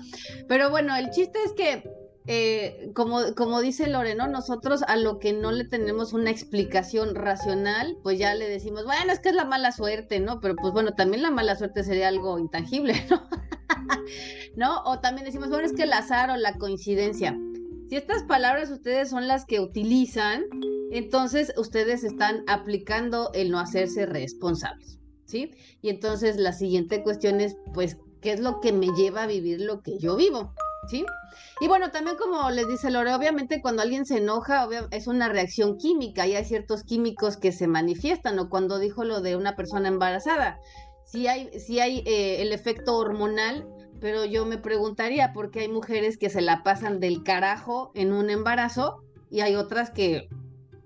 Pero 0.49 0.71
bueno, 0.71 0.95
el 0.97 1.11
chiste 1.11 1.39
es 1.45 1.53
que, 1.53 1.91
eh, 2.27 2.91
como, 2.95 3.35
como 3.35 3.61
dice 3.61 3.89
Loreno, 3.89 4.29
nosotros 4.29 4.83
a 4.87 4.97
lo 4.97 5.19
que 5.19 5.33
no 5.33 5.53
le 5.53 5.65
tenemos 5.65 6.13
una 6.13 6.31
explicación 6.31 7.15
racional, 7.15 7.97
pues 8.03 8.19
ya 8.19 8.35
le 8.35 8.49
decimos, 8.49 8.85
bueno, 8.85 9.13
es 9.13 9.21
que 9.21 9.31
es 9.31 9.35
la 9.35 9.45
mala 9.45 9.73
suerte, 9.73 10.21
¿no? 10.21 10.41
Pero 10.41 10.55
pues 10.57 10.73
bueno, 10.73 10.93
también 10.93 11.23
la 11.23 11.31
mala 11.31 11.57
suerte 11.57 11.83
sería 11.83 12.09
algo 12.09 12.39
intangible, 12.39 12.95
¿no? 13.11 13.29
¿No? 14.57 14.83
O 14.85 15.01
también 15.01 15.25
decimos, 15.25 15.49
bueno, 15.49 15.67
es 15.67 15.73
que 15.73 15.85
el 15.85 15.93
azar 15.93 16.31
o 16.31 16.37
la 16.37 16.59
coincidencia. 16.59 17.37
Si 17.89 17.97
estas 17.97 18.23
palabras 18.23 18.71
ustedes 18.71 19.11
son 19.11 19.27
las 19.27 19.45
que 19.45 19.61
utilizan, 19.61 20.45
entonces 20.93 21.53
ustedes 21.57 22.05
están 22.05 22.45
aplicando 22.47 23.31
el 23.35 23.51
no 23.51 23.59
hacerse 23.59 24.07
responsables. 24.07 25.02
¿Sí? 25.27 25.53
Y 25.81 25.91
entonces 25.91 26.37
la 26.37 26.53
siguiente 26.53 27.03
cuestión 27.03 27.41
es, 27.41 27.57
pues, 27.75 27.97
¿qué 28.21 28.33
es 28.33 28.41
lo 28.41 28.61
que 28.61 28.73
me 28.73 28.89
lleva 28.97 29.25
a 29.25 29.27
vivir 29.27 29.61
lo 29.61 29.83
que 29.83 29.99
yo 29.99 30.17
vivo? 30.17 30.53
¿Sí? 30.89 31.07
Y 31.61 31.69
bueno, 31.69 31.93
también 31.93 32.17
como 32.17 32.51
les 32.51 32.67
dice 32.67 32.91
Lore, 32.91 33.15
obviamente 33.15 33.63
cuando 33.63 33.83
alguien 33.83 34.05
se 34.05 34.19
enoja 34.19 34.69
es 34.91 35.07
una 35.07 35.29
reacción 35.29 35.79
química 35.79 36.27
y 36.27 36.35
hay 36.35 36.45
ciertos 36.45 36.83
químicos 36.83 37.37
que 37.37 37.53
se 37.53 37.69
manifiestan, 37.69 38.39
o 38.41 38.49
cuando 38.49 38.81
dijo 38.81 39.05
lo 39.05 39.21
de 39.21 39.37
una 39.37 39.55
persona 39.55 39.89
embarazada, 39.89 40.59
si 41.05 41.29
hay, 41.29 41.51
si 41.61 41.79
hay 41.79 42.03
eh, 42.07 42.43
el 42.43 42.53
efecto 42.53 42.97
hormonal, 42.97 43.69
pero 44.01 44.25
yo 44.25 44.45
me 44.45 44.59
preguntaría 44.59 45.33
por 45.33 45.53
qué 45.53 45.61
hay 45.61 45.69
mujeres 45.69 46.19
que 46.19 46.31
se 46.31 46.41
la 46.41 46.65
pasan 46.65 46.99
del 46.99 47.23
carajo 47.23 47.93
en 47.95 48.13
un 48.13 48.31
embarazo 48.31 49.03
y 49.31 49.41
hay 49.41 49.55
otras 49.55 49.91
que 49.91 50.29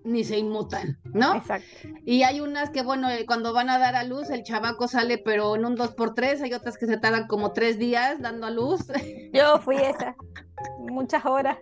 ni 0.07 0.25
se 0.25 0.39
inmutan, 0.39 0.99
¿no? 1.05 1.35
Exacto. 1.35 1.89
Y 2.05 2.23
hay 2.23 2.41
unas 2.41 2.71
que, 2.71 2.83
bueno, 2.83 3.11
eh, 3.11 3.27
cuando 3.27 3.53
van 3.53 3.69
a 3.69 3.79
dar 3.79 3.97
a 3.97 4.05
luz, 4.05 4.31
el 4.31 4.45
chamaco 4.45 4.89
sale, 4.89 5.19
pero 5.19 5.57
en 5.57 5.65
un 5.65 5.77
2x3, 5.77 6.43
hay 6.43 6.55
otras 6.55 6.79
que 6.79 6.87
se 6.87 6.97
tardan 6.97 7.27
como 7.27 7.53
tres 7.53 7.79
días 7.79 8.21
dando 8.21 8.47
a 8.47 8.51
luz. 8.51 8.87
Yo 9.33 9.59
fui 9.59 9.77
esa, 9.77 10.15
muchas 10.79 11.25
horas. 11.27 11.59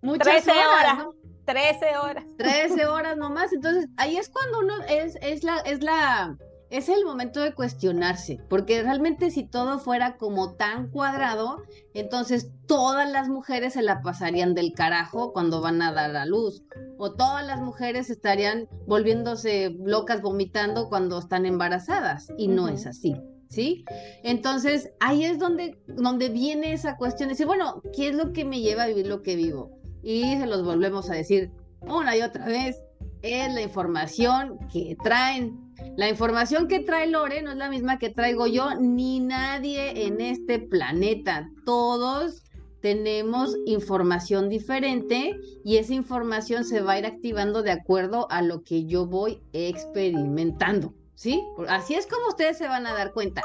Muchas 0.00 0.42
13 0.44 0.50
horas. 0.50 1.06
13 1.44 1.96
horas. 1.96 2.24
13 2.38 2.86
horas 2.86 3.16
nomás. 3.16 3.52
Entonces, 3.52 3.88
ahí 3.96 4.16
es 4.16 4.28
cuando 4.28 4.60
uno 4.60 4.74
es, 4.88 5.16
es 5.20 5.44
la, 5.44 5.58
es 5.58 5.82
la, 5.82 6.36
es 6.72 6.88
el 6.88 7.04
momento 7.04 7.40
de 7.40 7.52
cuestionarse, 7.52 8.40
porque 8.48 8.82
realmente 8.82 9.30
si 9.30 9.44
todo 9.46 9.78
fuera 9.78 10.16
como 10.16 10.54
tan 10.54 10.88
cuadrado, 10.88 11.62
entonces 11.92 12.50
todas 12.66 13.10
las 13.10 13.28
mujeres 13.28 13.74
se 13.74 13.82
la 13.82 14.00
pasarían 14.00 14.54
del 14.54 14.72
carajo 14.72 15.34
cuando 15.34 15.60
van 15.60 15.82
a 15.82 15.92
dar 15.92 16.16
a 16.16 16.24
luz, 16.24 16.62
o 16.96 17.12
todas 17.12 17.46
las 17.46 17.60
mujeres 17.60 18.08
estarían 18.08 18.68
volviéndose 18.86 19.76
locas 19.84 20.22
vomitando 20.22 20.88
cuando 20.88 21.18
están 21.18 21.44
embarazadas, 21.44 22.32
y 22.38 22.48
no 22.48 22.68
es 22.68 22.86
así. 22.86 23.14
¿Sí? 23.50 23.84
Entonces, 24.22 24.92
ahí 24.98 25.26
es 25.26 25.38
donde, 25.38 25.78
donde 25.86 26.30
viene 26.30 26.72
esa 26.72 26.96
cuestión, 26.96 27.28
decir, 27.28 27.44
bueno, 27.44 27.82
¿qué 27.94 28.08
es 28.08 28.16
lo 28.16 28.32
que 28.32 28.46
me 28.46 28.60
lleva 28.60 28.84
a 28.84 28.86
vivir 28.86 29.06
lo 29.06 29.20
que 29.20 29.36
vivo? 29.36 29.78
Y 30.02 30.22
se 30.38 30.46
los 30.46 30.64
volvemos 30.64 31.10
a 31.10 31.14
decir 31.14 31.50
una 31.82 32.16
y 32.16 32.22
otra 32.22 32.46
vez, 32.46 32.80
es 33.20 33.52
la 33.52 33.60
información 33.60 34.58
que 34.72 34.96
traen 35.02 35.61
la 35.96 36.08
información 36.08 36.68
que 36.68 36.80
trae 36.80 37.06
Lore 37.06 37.42
no 37.42 37.52
es 37.52 37.56
la 37.56 37.68
misma 37.68 37.98
que 37.98 38.10
traigo 38.10 38.46
yo, 38.46 38.74
ni 38.80 39.20
nadie 39.20 40.06
en 40.06 40.20
este 40.20 40.58
planeta. 40.58 41.50
Todos 41.66 42.42
tenemos 42.80 43.56
información 43.66 44.48
diferente 44.48 45.38
y 45.64 45.76
esa 45.76 45.94
información 45.94 46.64
se 46.64 46.80
va 46.80 46.92
a 46.92 46.98
ir 46.98 47.06
activando 47.06 47.62
de 47.62 47.70
acuerdo 47.70 48.26
a 48.30 48.42
lo 48.42 48.62
que 48.62 48.86
yo 48.86 49.06
voy 49.06 49.40
experimentando. 49.52 50.94
¿Sí? 51.14 51.40
Así 51.68 51.94
es 51.94 52.06
como 52.06 52.28
ustedes 52.28 52.58
se 52.58 52.66
van 52.66 52.86
a 52.86 52.94
dar 52.94 53.12
cuenta. 53.12 53.42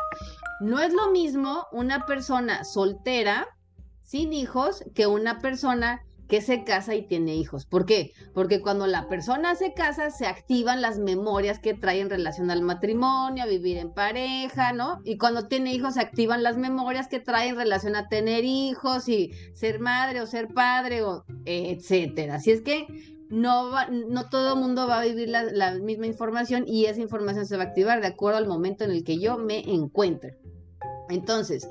No 0.62 0.79
es 0.79 0.94
lo 0.94 1.12
mismo 1.12 1.67
una 1.72 2.06
persona 2.06 2.63
soltera 2.63 3.48
sin 4.01 4.34
hijos 4.34 4.84
que 4.96 5.06
una 5.06 5.39
persona 5.39 6.01
que 6.27 6.41
se 6.41 6.63
casa 6.63 6.96
y 6.96 7.03
tiene 7.03 7.36
hijos. 7.36 7.65
¿Por 7.65 7.86
qué? 7.86 8.12
Porque 8.34 8.62
cuando 8.62 8.88
la 8.88 9.07
persona 9.07 9.55
se 9.55 9.74
casa, 9.74 10.12
se 10.12 10.25
activan 10.25 10.81
las 10.81 11.00
memorias 11.00 11.60
que 11.60 11.74
trae 11.74 12.01
en 12.01 12.10
relación 12.10 12.51
al 12.51 12.62
matrimonio, 12.62 13.43
a 13.43 13.48
vivir 13.48 13.77
en 13.77 13.93
pareja, 13.93 14.74
¿no? 14.74 15.01
Y 15.03 15.17
cuando 15.17 15.48
tiene 15.48 15.74
hijos, 15.74 15.96
se 15.96 16.01
activan 16.01 16.43
las 16.43 16.57
memorias 16.57 17.07
que 17.07 17.19
trae 17.19 17.50
en 17.50 17.55
relación 17.55 17.96
a 17.96 18.10
tener 18.10 18.43
hijos 18.43 19.07
y 19.10 19.31
ser 19.53 19.79
madre 19.79 20.22
o 20.22 20.27
ser 20.27 20.50
padre, 20.53 21.03
o 21.03 21.25
etcétera. 21.46 22.36
Así 22.36 22.51
es 22.51 22.62
que 22.62 22.88
no, 23.29 23.72
va, 23.72 23.88
no 23.88 24.29
todo 24.29 24.53
el 24.53 24.60
mundo 24.60 24.88
va 24.88 25.00
a 25.00 25.05
vivir 25.05 25.29
la, 25.29 25.43
la 25.43 25.75
misma 25.75 26.07
información 26.07 26.65
y 26.67 26.86
esa 26.86 27.01
información 27.01 27.46
se 27.46 27.57
va 27.57 27.63
a 27.63 27.67
activar 27.67 28.01
de 28.01 28.07
acuerdo 28.07 28.38
al 28.38 28.48
momento 28.48 28.84
en 28.84 28.91
el 28.91 29.03
que 29.03 29.19
yo 29.19 29.38
me 29.38 29.60
encuentre. 29.60 30.38
Entonces, 31.10 31.67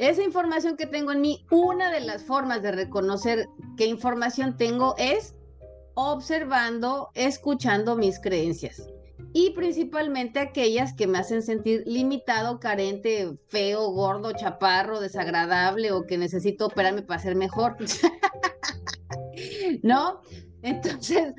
esa 0.00 0.22
información 0.22 0.78
que 0.78 0.86
tengo 0.86 1.12
en 1.12 1.20
mí, 1.20 1.44
una 1.50 1.90
de 1.90 2.00
las 2.00 2.22
formas 2.22 2.62
de 2.62 2.72
reconocer 2.72 3.46
qué 3.76 3.84
información 3.84 4.56
tengo 4.56 4.94
es 4.96 5.34
observando, 5.92 7.10
escuchando 7.14 7.96
mis 7.96 8.18
creencias. 8.18 8.82
Y 9.34 9.50
principalmente 9.50 10.40
aquellas 10.40 10.94
que 10.94 11.06
me 11.06 11.18
hacen 11.18 11.42
sentir 11.42 11.82
limitado, 11.86 12.60
carente, 12.60 13.36
feo, 13.48 13.90
gordo, 13.90 14.32
chaparro, 14.32 15.00
desagradable 15.00 15.92
o 15.92 16.06
que 16.06 16.16
necesito 16.16 16.66
operarme 16.66 17.02
para 17.02 17.20
ser 17.20 17.36
mejor. 17.36 17.76
¿No? 19.82 20.22
Entonces, 20.62 21.34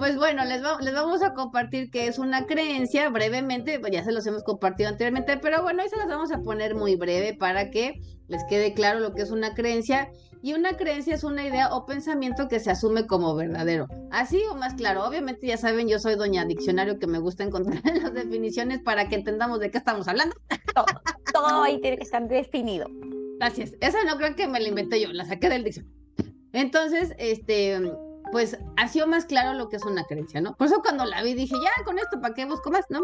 pues 0.00 0.16
bueno, 0.16 0.46
les, 0.46 0.62
les 0.80 0.94
vamos 0.94 1.22
a 1.22 1.34
compartir 1.34 1.90
que 1.90 2.06
es 2.06 2.18
una 2.18 2.46
creencia 2.46 3.10
brevemente, 3.10 3.78
pues 3.78 3.92
ya 3.92 4.02
se 4.02 4.12
los 4.12 4.26
hemos 4.26 4.42
compartido 4.42 4.88
anteriormente, 4.88 5.36
pero 5.36 5.62
bueno, 5.62 5.82
hoy 5.82 5.90
se 5.90 5.98
las 5.98 6.08
vamos 6.08 6.32
a 6.32 6.40
poner 6.40 6.74
muy 6.74 6.96
breve 6.96 7.34
para 7.34 7.70
que 7.70 8.00
les 8.26 8.42
quede 8.44 8.72
claro 8.72 9.00
lo 9.00 9.12
que 9.12 9.20
es 9.20 9.30
una 9.30 9.52
creencia. 9.52 10.10
Y 10.42 10.54
una 10.54 10.78
creencia 10.78 11.14
es 11.14 11.22
una 11.22 11.46
idea 11.46 11.74
o 11.74 11.84
pensamiento 11.84 12.48
que 12.48 12.60
se 12.60 12.70
asume 12.70 13.06
como 13.06 13.34
verdadero. 13.34 13.88
Así 14.10 14.42
o 14.50 14.54
más 14.54 14.72
claro, 14.72 15.04
obviamente 15.04 15.46
ya 15.46 15.58
saben, 15.58 15.86
yo 15.86 15.98
soy 15.98 16.14
doña 16.14 16.46
diccionario 16.46 16.98
que 16.98 17.06
me 17.06 17.18
gusta 17.18 17.44
encontrar 17.44 17.82
las 18.02 18.14
definiciones 18.14 18.80
para 18.80 19.06
que 19.06 19.16
entendamos 19.16 19.60
de 19.60 19.70
qué 19.70 19.76
estamos 19.76 20.08
hablando. 20.08 20.34
Todo, 20.74 20.86
todo 21.30 21.62
ahí 21.64 21.78
tiene 21.82 21.98
que 21.98 22.04
estar 22.04 22.26
definido. 22.26 22.86
Gracias. 23.38 23.74
Esa 23.82 24.02
no 24.04 24.16
creo 24.16 24.34
que 24.34 24.46
me 24.46 24.60
la 24.60 24.68
inventé 24.68 24.98
yo, 24.98 25.12
la 25.12 25.26
saqué 25.26 25.50
del 25.50 25.64
diccionario. 25.64 25.94
Entonces, 26.54 27.12
este 27.18 27.78
pues 28.32 28.58
ha 28.76 28.88
sido 28.88 29.06
más 29.06 29.24
claro 29.24 29.54
lo 29.54 29.68
que 29.68 29.76
es 29.76 29.84
una 29.84 30.04
creencia, 30.04 30.40
¿no? 30.40 30.56
Por 30.56 30.66
eso 30.66 30.80
cuando 30.82 31.04
la 31.04 31.22
vi 31.22 31.34
dije, 31.34 31.54
ya, 31.54 31.84
con 31.84 31.98
esto, 31.98 32.20
¿para 32.20 32.34
qué 32.34 32.44
busco 32.44 32.70
más, 32.70 32.84
no? 32.88 33.00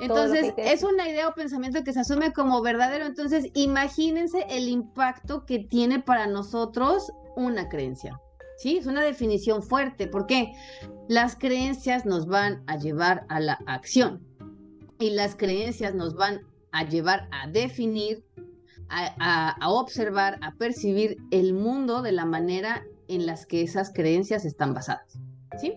Entonces, 0.00 0.52
es 0.56 0.82
una 0.82 1.08
idea 1.08 1.28
o 1.28 1.34
pensamiento 1.34 1.82
que 1.84 1.92
se 1.92 2.00
asume 2.00 2.32
como 2.32 2.62
verdadero. 2.62 3.06
Entonces, 3.06 3.46
imagínense 3.54 4.46
el 4.48 4.68
impacto 4.68 5.44
que 5.46 5.60
tiene 5.60 6.00
para 6.00 6.26
nosotros 6.26 7.12
una 7.36 7.68
creencia. 7.68 8.20
¿Sí? 8.58 8.78
Es 8.78 8.86
una 8.86 9.02
definición 9.02 9.62
fuerte. 9.62 10.06
¿Por 10.06 10.26
qué? 10.26 10.52
Las 11.08 11.34
creencias 11.36 12.06
nos 12.06 12.26
van 12.26 12.62
a 12.66 12.76
llevar 12.76 13.26
a 13.28 13.40
la 13.40 13.58
acción 13.66 14.24
y 15.00 15.10
las 15.10 15.34
creencias 15.34 15.94
nos 15.94 16.14
van 16.14 16.42
a 16.70 16.84
llevar 16.84 17.28
a 17.32 17.48
definir, 17.48 18.24
a, 18.88 19.50
a 19.50 19.70
observar, 19.70 20.38
a 20.42 20.54
percibir 20.54 21.16
el 21.32 21.54
mundo 21.54 22.02
de 22.02 22.12
la 22.12 22.24
manera 22.24 22.84
en 23.08 23.26
las 23.26 23.46
que 23.46 23.62
esas 23.62 23.92
creencias 23.92 24.44
están 24.44 24.74
basadas. 24.74 25.18
¿Sí? 25.60 25.74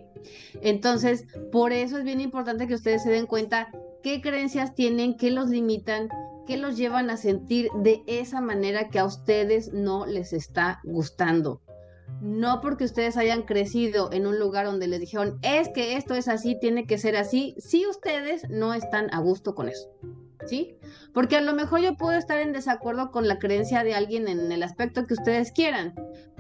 Entonces, 0.62 1.26
por 1.52 1.74
eso 1.74 1.98
es 1.98 2.04
bien 2.04 2.22
importante 2.22 2.68
que 2.68 2.76
ustedes 2.76 3.04
se 3.04 3.12
den 3.12 3.26
cuenta 3.26 3.70
qué 4.04 4.22
creencias 4.22 4.74
tienen, 4.74 5.18
qué 5.18 5.32
los 5.32 5.50
limitan, 5.50 6.10
qué 6.48 6.58
los 6.58 6.78
llevan 6.78 7.10
a 7.10 7.18
sentir 7.18 7.70
de 7.76 8.04
esa 8.08 8.40
manera 8.40 8.90
que 8.90 9.00
a 9.00 9.06
ustedes 9.06 9.74
no 9.74 10.06
les 10.06 10.32
está 10.32 10.80
gustando. 10.84 11.62
No 12.22 12.62
porque 12.62 12.86
ustedes 12.86 13.18
hayan 13.18 13.44
crecido 13.44 14.12
en 14.12 14.28
un 14.28 14.40
lugar 14.40 14.66
donde 14.66 14.88
les 14.88 15.00
dijeron, 15.00 15.40
es 15.42 15.70
que 15.70 15.98
esto 15.98 16.14
es 16.14 16.28
así, 16.28 16.58
tiene 16.60 16.86
que 16.86 16.98
ser 16.98 17.18
así, 17.18 17.56
si 17.58 17.86
ustedes 17.88 18.48
no 18.50 18.74
están 18.74 19.14
a 19.14 19.20
gusto 19.20 19.56
con 19.56 19.70
eso. 19.70 19.90
¿Sí? 20.46 20.78
Porque 21.14 21.38
a 21.38 21.42
lo 21.42 21.54
mejor 21.54 21.82
yo 21.82 21.96
puedo 21.96 22.18
estar 22.18 22.40
en 22.40 22.54
desacuerdo 22.54 23.12
con 23.12 23.28
la 23.28 23.40
creencia 23.40 23.84
de 23.84 23.96
alguien 23.96 24.28
en 24.28 24.52
el 24.52 24.64
aspecto 24.64 25.08
que 25.08 25.16
ustedes 25.16 25.52
quieran, 25.52 25.94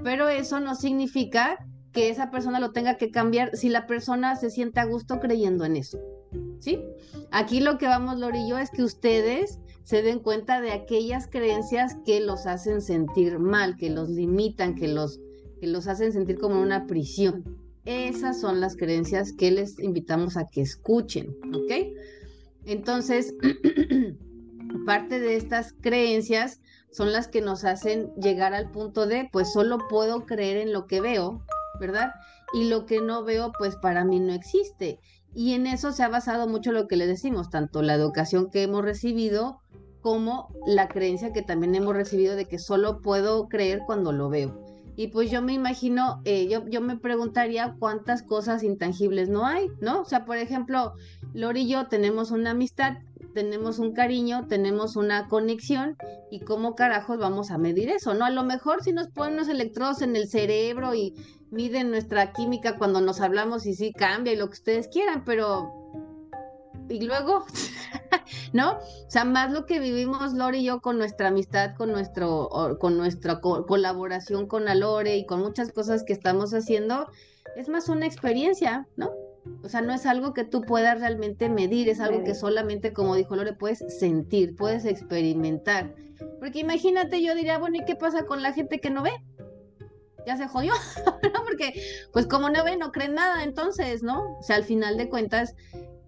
pero 0.03 0.29
eso 0.29 0.59
no 0.59 0.75
significa 0.75 1.57
que 1.91 2.09
esa 2.09 2.29
persona 2.29 2.59
lo 2.59 2.71
tenga 2.71 2.97
que 2.97 3.09
cambiar 3.09 3.55
si 3.55 3.69
la 3.69 3.88
persona 3.88 4.35
se 4.35 4.50
siente 4.50 4.81
a 4.81 4.85
gusto 4.85 5.19
creyendo 5.19 5.63
en 5.63 5.77
eso. 5.77 5.97
¿Sí? 6.59 6.79
Aquí 7.31 7.62
lo 7.62 7.77
que 7.77 7.88
vamos, 7.88 8.19
Lori 8.19 8.39
y 8.39 8.50
yo, 8.50 8.57
es 8.57 8.69
que 8.69 8.83
ustedes 8.83 9.59
se 9.83 10.01
den 10.01 10.19
cuenta 10.19 10.62
de 10.62 10.71
aquellas 10.71 11.27
creencias 11.27 11.95
que 12.05 12.19
los 12.19 12.47
hacen 12.47 12.81
sentir 12.81 13.39
mal, 13.39 13.77
que 13.77 13.89
los 13.89 14.09
limitan, 14.09 14.75
que 14.75 14.88
los, 14.88 15.21
que 15.62 15.67
los 15.67 15.88
hacen 15.88 16.12
sentir 16.12 16.38
como 16.38 16.62
una 16.62 16.85
prisión. 16.85 17.43
Esas 17.85 18.41
son 18.41 18.59
las 18.59 18.75
creencias 18.75 19.31
que 19.31 19.51
les 19.51 19.79
invitamos 19.79 20.38
a 20.38 20.47
que 20.47 20.62
escuchen, 20.62 21.38
¿ok? 21.53 21.71
Entonces, 22.65 23.34
parte 24.86 25.19
de 25.19 25.36
estas 25.36 25.74
creencias 25.81 26.62
son 26.91 27.12
las 27.12 27.27
que 27.27 27.41
nos 27.41 27.65
hacen 27.65 28.13
llegar 28.15 28.53
al 28.53 28.72
punto 28.72 29.05
de, 29.05 29.29
pues 29.31 29.51
solo 29.51 29.79
puedo 29.89 30.25
creer 30.25 30.57
en 30.57 30.72
lo 30.72 30.88
que 30.88 31.01
veo, 31.01 31.43
¿verdad? 31.79 32.12
Y 32.53 32.69
lo 32.69 32.86
que 32.86 33.01
no 33.01 33.24
veo, 33.24 33.51
pues 33.57 33.75
para 33.75 34.05
mí 34.05 34.19
no 34.19 34.34
existe. 34.34 35.00
Y 35.34 35.53
en 35.53 35.67
eso 35.67 35.91
se 35.91 36.03
ha 36.03 36.07
basado 36.07 36.48
mucho 36.48 36.72
lo 36.72 36.88
que 36.88 36.95
le 36.95 37.07
decimos, 37.07 37.50
tanto 37.50 37.81
la 37.81 37.95
educación 37.95 38.50
que 38.50 38.63
hemos 38.63 38.84
recibido 38.84 39.60
como 40.01 40.53
la 40.65 40.88
creencia 40.88 41.34
que 41.34 41.41
también 41.41 41.75
hemos 41.75 41.95
recibido 41.95 42.36
de 42.36 42.45
que 42.45 42.60
solo 42.60 43.01
puedo 43.01 43.50
creer 43.50 43.81
cuando 43.86 44.12
lo 44.12 44.29
veo. 44.29 44.63
Y 44.95 45.07
pues 45.07 45.29
yo 45.29 45.41
me 45.41 45.51
imagino, 45.51 46.22
eh, 46.24 46.48
yo, 46.48 46.65
yo 46.67 46.79
me 46.79 46.95
preguntaría 46.95 47.75
cuántas 47.79 48.24
cosas 48.24 48.63
intangibles 48.63 49.27
no 49.27 49.45
hay, 49.45 49.69
¿no? 49.81 50.01
O 50.01 50.05
sea, 50.05 50.24
por 50.24 50.38
ejemplo, 50.38 50.93
Lori 51.36 51.62
y 51.62 51.70
yo 51.70 51.88
tenemos 51.88 52.32
una 52.32 52.51
amistad 52.51 52.98
tenemos 53.36 53.80
un 53.80 53.92
cariño, 53.92 54.48
tenemos 54.48 54.96
una 54.96 55.27
conexión 55.27 55.98
y 56.32 56.39
cómo 56.39 56.74
carajos 56.74 57.20
vamos 57.20 57.51
a 57.51 57.58
medir 57.58 57.89
eso, 57.89 58.13
¿no? 58.13 58.25
A 58.25 58.30
lo 58.32 58.44
mejor 58.44 58.82
si 58.82 58.94
nos 58.94 59.10
ponen 59.10 59.36
los 59.36 59.50
electrodos 59.50 60.01
en 60.01 60.15
el 60.15 60.30
cerebro 60.30 60.96
y 60.96 61.13
miden 61.51 61.92
nuestra 61.92 62.32
química 62.32 62.77
cuando 62.77 63.01
nos 63.01 63.20
hablamos 63.20 63.65
y 63.65 63.75
sí 63.75 63.92
cambia 63.92 64.34
y 64.34 64.38
lo 64.38 64.48
que 64.48 64.54
ustedes 64.54 64.88
quieran, 64.88 65.25
pero 65.25 65.70
y 66.88 67.01
luego, 67.06 67.46
¿no? 68.54 68.77
O 68.77 69.09
sea, 69.09 69.25
más 69.25 69.51
lo 69.51 69.66
que 69.66 69.79
vivimos 69.79 70.33
Lore 70.33 70.59
y 70.59 70.64
yo 70.64 70.79
con 70.79 70.98
nuestra 70.98 71.27
amistad, 71.27 71.75
con 71.75 71.92
nuestro, 71.92 72.77
con 72.79 72.98
nuestra 72.98 73.42
colaboración 73.42 74.48
con 74.48 74.70
Alore 74.70 75.18
y 75.18 75.25
con 75.25 75.42
muchas 75.42 75.74
cosas 75.74 76.03
que 76.03 76.14
estamos 76.14 76.53
haciendo, 76.53 77.07
es 77.57 77.68
más 77.68 77.90
una 77.90 78.05
experiencia, 78.05 78.88
¿no? 78.96 79.12
O 79.64 79.70
sea, 79.70 79.81
no 79.81 79.94
es 79.94 80.05
algo 80.05 80.34
que 80.34 80.44
tú 80.44 80.62
puedas 80.62 81.00
realmente 81.00 81.50
medir, 81.50 81.90
es 81.90 82.00
algo 82.00 82.24
que 82.24 82.36
solamente, 82.36 82.94
como 82.94 83.16
dijo 83.16 83.36
Lore, 83.36 83.53
puedes 83.53 83.84
sentir, 84.00 84.55
puedes 84.55 84.86
experimentar. 84.86 85.96
Porque 86.40 86.60
imagínate, 86.60 87.22
yo 87.22 87.36
diría, 87.36 87.58
bueno, 87.58 87.77
¿y 87.77 87.86
qué 87.86 87.96
pasa 87.96 88.25
con 88.25 88.42
la 88.42 88.53
gente 88.53 88.79
que 88.79 88.90
no 88.90 89.03
ve? 89.03 89.12
Ya 90.25 90.38
se 90.38 90.48
jodió, 90.48 90.74
¿no? 91.34 91.44
Porque, 91.44 91.74
pues 92.12 92.25
como 92.27 92.50
no 92.50 92.64
ve, 92.64 92.77
no 92.77 92.92
creen 92.92 93.16
nada, 93.16 93.44
entonces, 93.44 94.03
¿no? 94.03 94.38
O 94.40 94.44
sea, 94.44 94.55
al 94.55 94.64
final 94.64 94.98
de 94.98 95.10
cuentas, 95.10 95.55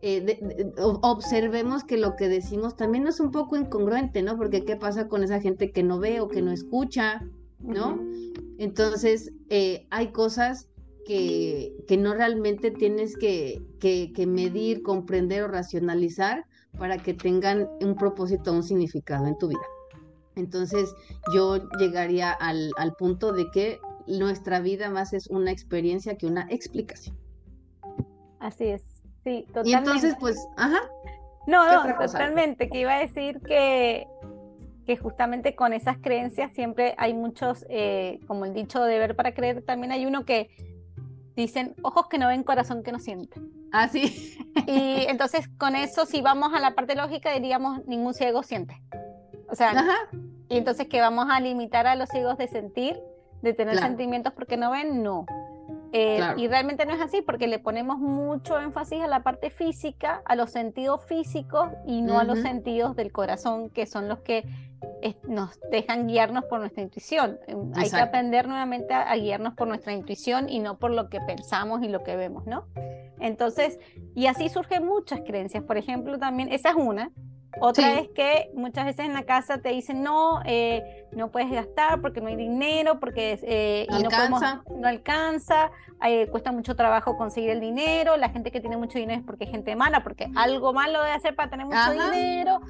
eh, 0.01 0.39
observemos 0.77 1.83
que 1.83 1.97
lo 1.97 2.15
que 2.15 2.29
decimos 2.29 2.75
también 2.75 3.07
es 3.07 3.19
un 3.19 3.31
poco 3.31 3.57
incongruente, 3.57 4.21
¿no? 4.21 4.37
Porque 4.37 4.63
¿qué 4.63 4.75
pasa 4.75 5.07
con 5.07 5.23
esa 5.23 5.41
gente 5.41 5.71
que 5.71 5.83
no 5.83 5.99
ve 5.99 6.21
o 6.21 6.27
que 6.27 6.41
no 6.41 6.51
escucha, 6.51 7.23
¿no? 7.59 7.99
Entonces, 8.59 9.31
eh, 9.49 9.87
hay 9.89 10.11
cosas 10.11 10.69
que, 11.07 11.97
no 11.97 12.13
realmente 12.13 12.69
tienes 12.71 13.15
que, 13.17 13.61
medir, 14.27 14.83
comprender 14.83 15.43
o 15.43 15.47
racionalizar 15.47 16.45
para 16.77 16.97
que 16.97 17.13
tengan 17.13 17.69
un 17.81 17.95
propósito, 17.95 18.51
un 18.51 18.63
significado 18.63 19.25
en 19.25 19.37
tu 19.37 19.47
vida. 19.47 19.65
Entonces 20.35 20.93
yo 21.33 21.67
llegaría 21.79 22.31
al, 22.31 22.71
punto 22.97 23.31
de 23.31 23.49
que 23.51 23.79
nuestra 24.05 24.59
vida 24.59 24.89
más 24.89 25.13
es 25.13 25.27
una 25.27 25.51
experiencia 25.51 26.17
que 26.17 26.27
una 26.27 26.45
explicación. 26.49 27.17
Así 28.39 28.65
es, 28.65 28.83
sí, 29.23 29.45
totalmente. 29.47 29.69
Y 29.69 29.73
entonces, 29.73 30.15
pues, 30.19 30.37
ajá. 30.57 30.79
No, 31.47 31.65
no, 31.65 31.97
totalmente, 31.97 32.69
que 32.69 32.81
iba 32.81 32.95
a 32.95 32.99
decir 32.99 33.39
que, 33.39 34.05
que 34.85 34.97
justamente 34.97 35.55
con 35.55 35.71
esas 35.73 35.97
creencias 35.97 36.51
siempre 36.53 36.93
hay 36.97 37.13
muchos, 37.13 37.65
eh, 37.69 38.19
como 38.27 38.45
el 38.45 38.53
dicho 38.53 38.83
de 38.83 38.99
ver 38.99 39.15
para 39.15 39.33
creer, 39.33 39.63
también 39.63 39.93
hay 39.93 40.05
uno 40.05 40.25
que 40.25 40.49
dicen 41.41 41.75
ojos 41.83 42.07
que 42.07 42.17
no 42.17 42.27
ven, 42.27 42.43
corazón 42.43 42.83
que 42.83 42.91
no 42.91 42.99
siente. 42.99 43.39
Ah, 43.71 43.87
sí. 43.87 44.37
y 44.65 45.05
entonces 45.07 45.47
con 45.57 45.75
eso, 45.75 46.05
si 46.05 46.21
vamos 46.21 46.53
a 46.53 46.59
la 46.59 46.75
parte 46.75 46.95
lógica, 46.95 47.31
diríamos 47.33 47.85
ningún 47.85 48.13
ciego 48.13 48.43
siente. 48.43 48.81
O 49.49 49.55
sea, 49.55 49.85
y 50.49 50.57
entonces 50.57 50.87
que 50.87 50.99
vamos 50.99 51.27
a 51.29 51.39
limitar 51.39 51.87
a 51.87 51.95
los 51.95 52.09
ciegos 52.09 52.37
de 52.37 52.47
sentir, 52.47 52.99
de 53.41 53.53
tener 53.53 53.77
sentimientos 53.77 54.33
porque 54.33 54.57
no 54.57 54.71
ven, 54.71 55.03
no. 55.03 55.25
Eh, 55.93 56.21
y 56.37 56.47
realmente 56.47 56.85
no 56.85 56.93
es 56.93 57.01
así 57.01 57.21
porque 57.21 57.47
le 57.47 57.59
ponemos 57.59 57.97
mucho 57.99 58.59
énfasis 58.59 59.01
a 59.01 59.07
la 59.07 59.23
parte 59.23 59.49
física, 59.49 60.21
a 60.25 60.35
los 60.35 60.51
sentidos 60.51 61.05
físicos 61.05 61.69
y 61.85 62.01
no 62.01 62.19
a 62.19 62.23
los 62.23 62.39
sentidos 62.39 62.95
del 62.95 63.11
corazón, 63.11 63.69
que 63.69 63.85
son 63.85 64.07
los 64.07 64.19
que 64.19 64.43
nos 65.27 65.59
dejan 65.71 66.07
guiarnos 66.07 66.45
por 66.45 66.59
nuestra 66.59 66.83
intuición. 66.83 67.39
Em, 67.47 67.71
hay 67.75 67.89
que 67.89 67.97
aprender 67.97 68.47
nuevamente 68.47 68.93
a, 68.93 69.15
guiarnos 69.15 69.53
por 69.53 69.67
nuestra 69.67 69.93
intuición 69.93 70.49
y 70.49 70.59
no 70.59 70.77
por 70.77 70.91
lo 70.91 71.09
que 71.09 71.19
pensamos 71.21 71.81
y 71.83 71.87
lo 71.87 72.03
que 72.03 72.15
vemos, 72.15 72.45
¿no? 72.45 72.65
Entonces, 73.19 73.79
y 74.15 74.27
así 74.27 74.49
surgen 74.49 74.85
muchas 74.85 75.21
creencias. 75.21 75.63
Por 75.63 75.77
ejemplo, 75.77 76.19
también, 76.19 76.51
esa 76.51 76.69
es 76.69 76.75
una, 76.75 77.11
otra 77.59 77.99
es 77.99 78.09
que 78.09 78.49
muchas 78.53 78.85
veces 78.85 79.05
en 79.05 79.13
la 79.13 79.23
casa 79.23 79.59
te 79.59 79.69
dicen, 79.69 80.03
no, 80.03 80.41
eh, 80.45 81.05
no 81.11 81.29
puedes 81.31 81.49
gastar 81.51 82.01
porque 82.01 82.21
no 82.21 82.27
hay 82.27 82.35
dinero, 82.35 82.99
porque 82.99 83.39
eh, 83.43 83.87
no, 83.89 83.97
alcanza. 83.97 84.63
no, 84.75 84.87
alcanza, 84.87 85.71
eh, 86.05 86.27
cuesta 86.27 86.51
mucho 86.51 86.75
trabajo 86.75 87.17
conseguir 87.17 87.49
el 87.49 87.59
dinero, 87.59 88.17
la 88.17 88.29
gente 88.29 88.51
que 88.51 88.59
tiene 88.59 88.77
mucho 88.77 88.99
dinero 88.99 89.19
es 89.19 89.25
porque 89.25 89.45
es 89.45 89.51
gente 89.51 89.75
mala, 89.75 90.03
porque 90.03 90.29
algo 90.35 90.73
malo 90.73 91.01
debe 91.01 91.13
hacer 91.13 91.35
para 91.35 91.49
tener 91.49 91.65
mucho 91.65 91.91
dinero. 91.91 92.61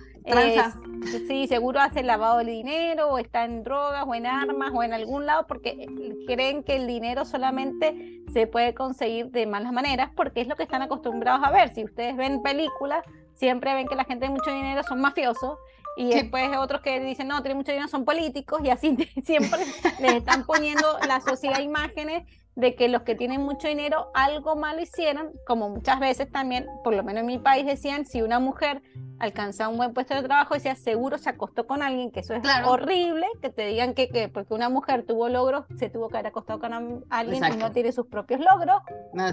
sí, 1.28 1.48
seguro 1.48 1.80
hace 1.80 2.04
lavado 2.04 2.40
de 2.40 2.46
dinero, 2.46 3.10
o 3.10 3.18
está 3.18 3.46
en 3.46 3.64
drogas, 3.64 4.06
o 4.08 4.16
en 4.16 4.26
armas, 4.26 4.72
o 4.74 4.84
en 4.84 4.94
algún 4.94 5.26
lado, 5.26 5.48
porque 5.48 5.88
creen 6.28 6.64
que 6.64 6.76
el 6.76 6.88
dinero 6.88 7.26
solamente 7.26 8.22
se 8.34 8.48
puede 8.48 8.74
conseguir 8.74 9.32
de 9.32 9.46
malas 9.46 9.72
maneras, 9.72 10.12
porque 10.16 10.42
es 10.42 10.48
lo 10.48 10.56
que 10.56 10.64
están 10.64 10.82
acostumbrados 10.82 11.42
a 11.44 11.52
ver. 11.52 11.74
Si 11.74 11.84
ustedes 11.84 12.16
ven 12.16 12.42
películas, 12.42 13.04
siempre 13.38 13.74
ven 13.74 13.88
que 13.88 13.96
la 13.96 14.04
gente 14.04 14.26
de 14.26 14.32
mucho 14.32 14.52
dinero 14.52 14.84
son 14.84 15.00
mafiosos 15.00 15.58
y 15.96 16.10
después 16.14 16.56
otros 16.58 16.82
que 16.82 17.00
dicen, 17.00 17.28
no, 17.28 17.42
tienen 17.42 17.58
mucho 17.58 17.72
dinero, 17.72 17.88
son 17.88 18.06
políticos 18.06 18.62
y 18.64 18.70
así 18.70 18.96
siempre 19.24 19.60
les 20.00 20.14
están 20.14 20.46
poniendo 20.46 20.98
la 21.08 21.22
sociedad 21.22 21.60
imágenes 21.60 22.24
de 22.56 22.74
que 22.76 22.88
los 22.88 23.04
que 23.04 23.14
tienen 23.14 23.42
mucho 23.42 23.68
dinero 23.68 24.10
algo 24.16 24.56
malo 24.56 24.82
hicieron, 24.82 25.32
como 25.46 25.70
muchas 25.70 26.00
veces 26.00 26.32
también, 26.32 26.66
por 26.84 26.96
lo 26.96 27.04
menos 27.04 27.22
en 27.22 27.28
mi 27.28 27.38
país 27.38 27.68
decían, 27.68 28.08
si 28.08 28.24
una 28.24 28.40
mujer 28.40 28.82
alcanza 29.20 29.70
un 29.70 29.78
buen 29.78 29.94
puesto 29.94 30.16
de 30.16 30.24
trabajo, 30.24 30.56
decía, 30.56 30.76
seguro 30.76 31.20
se 31.20 31.30
acostó 31.30 31.68
con 31.68 31.84
alguien, 31.84 32.12
que 32.12 32.22
eso 32.22 32.34
es 32.34 32.42
horrible, 32.66 33.28
que 33.44 33.50
te 33.50 33.68
digan 33.68 33.94
que, 33.94 34.10
que, 34.10 34.28
porque 34.28 34.56
una 34.56 34.70
mujer 34.70 35.06
tuvo 35.06 35.30
logros, 35.30 35.66
se 35.78 35.92
tuvo 35.92 36.10
que 36.10 36.18
haber 36.18 36.28
acostado 36.28 36.60
con 36.60 37.06
alguien 37.12 37.44
y 37.54 37.58
no 37.58 37.72
tiene 37.72 37.92
sus 37.92 38.08
propios 38.08 38.40
logros 38.40 38.82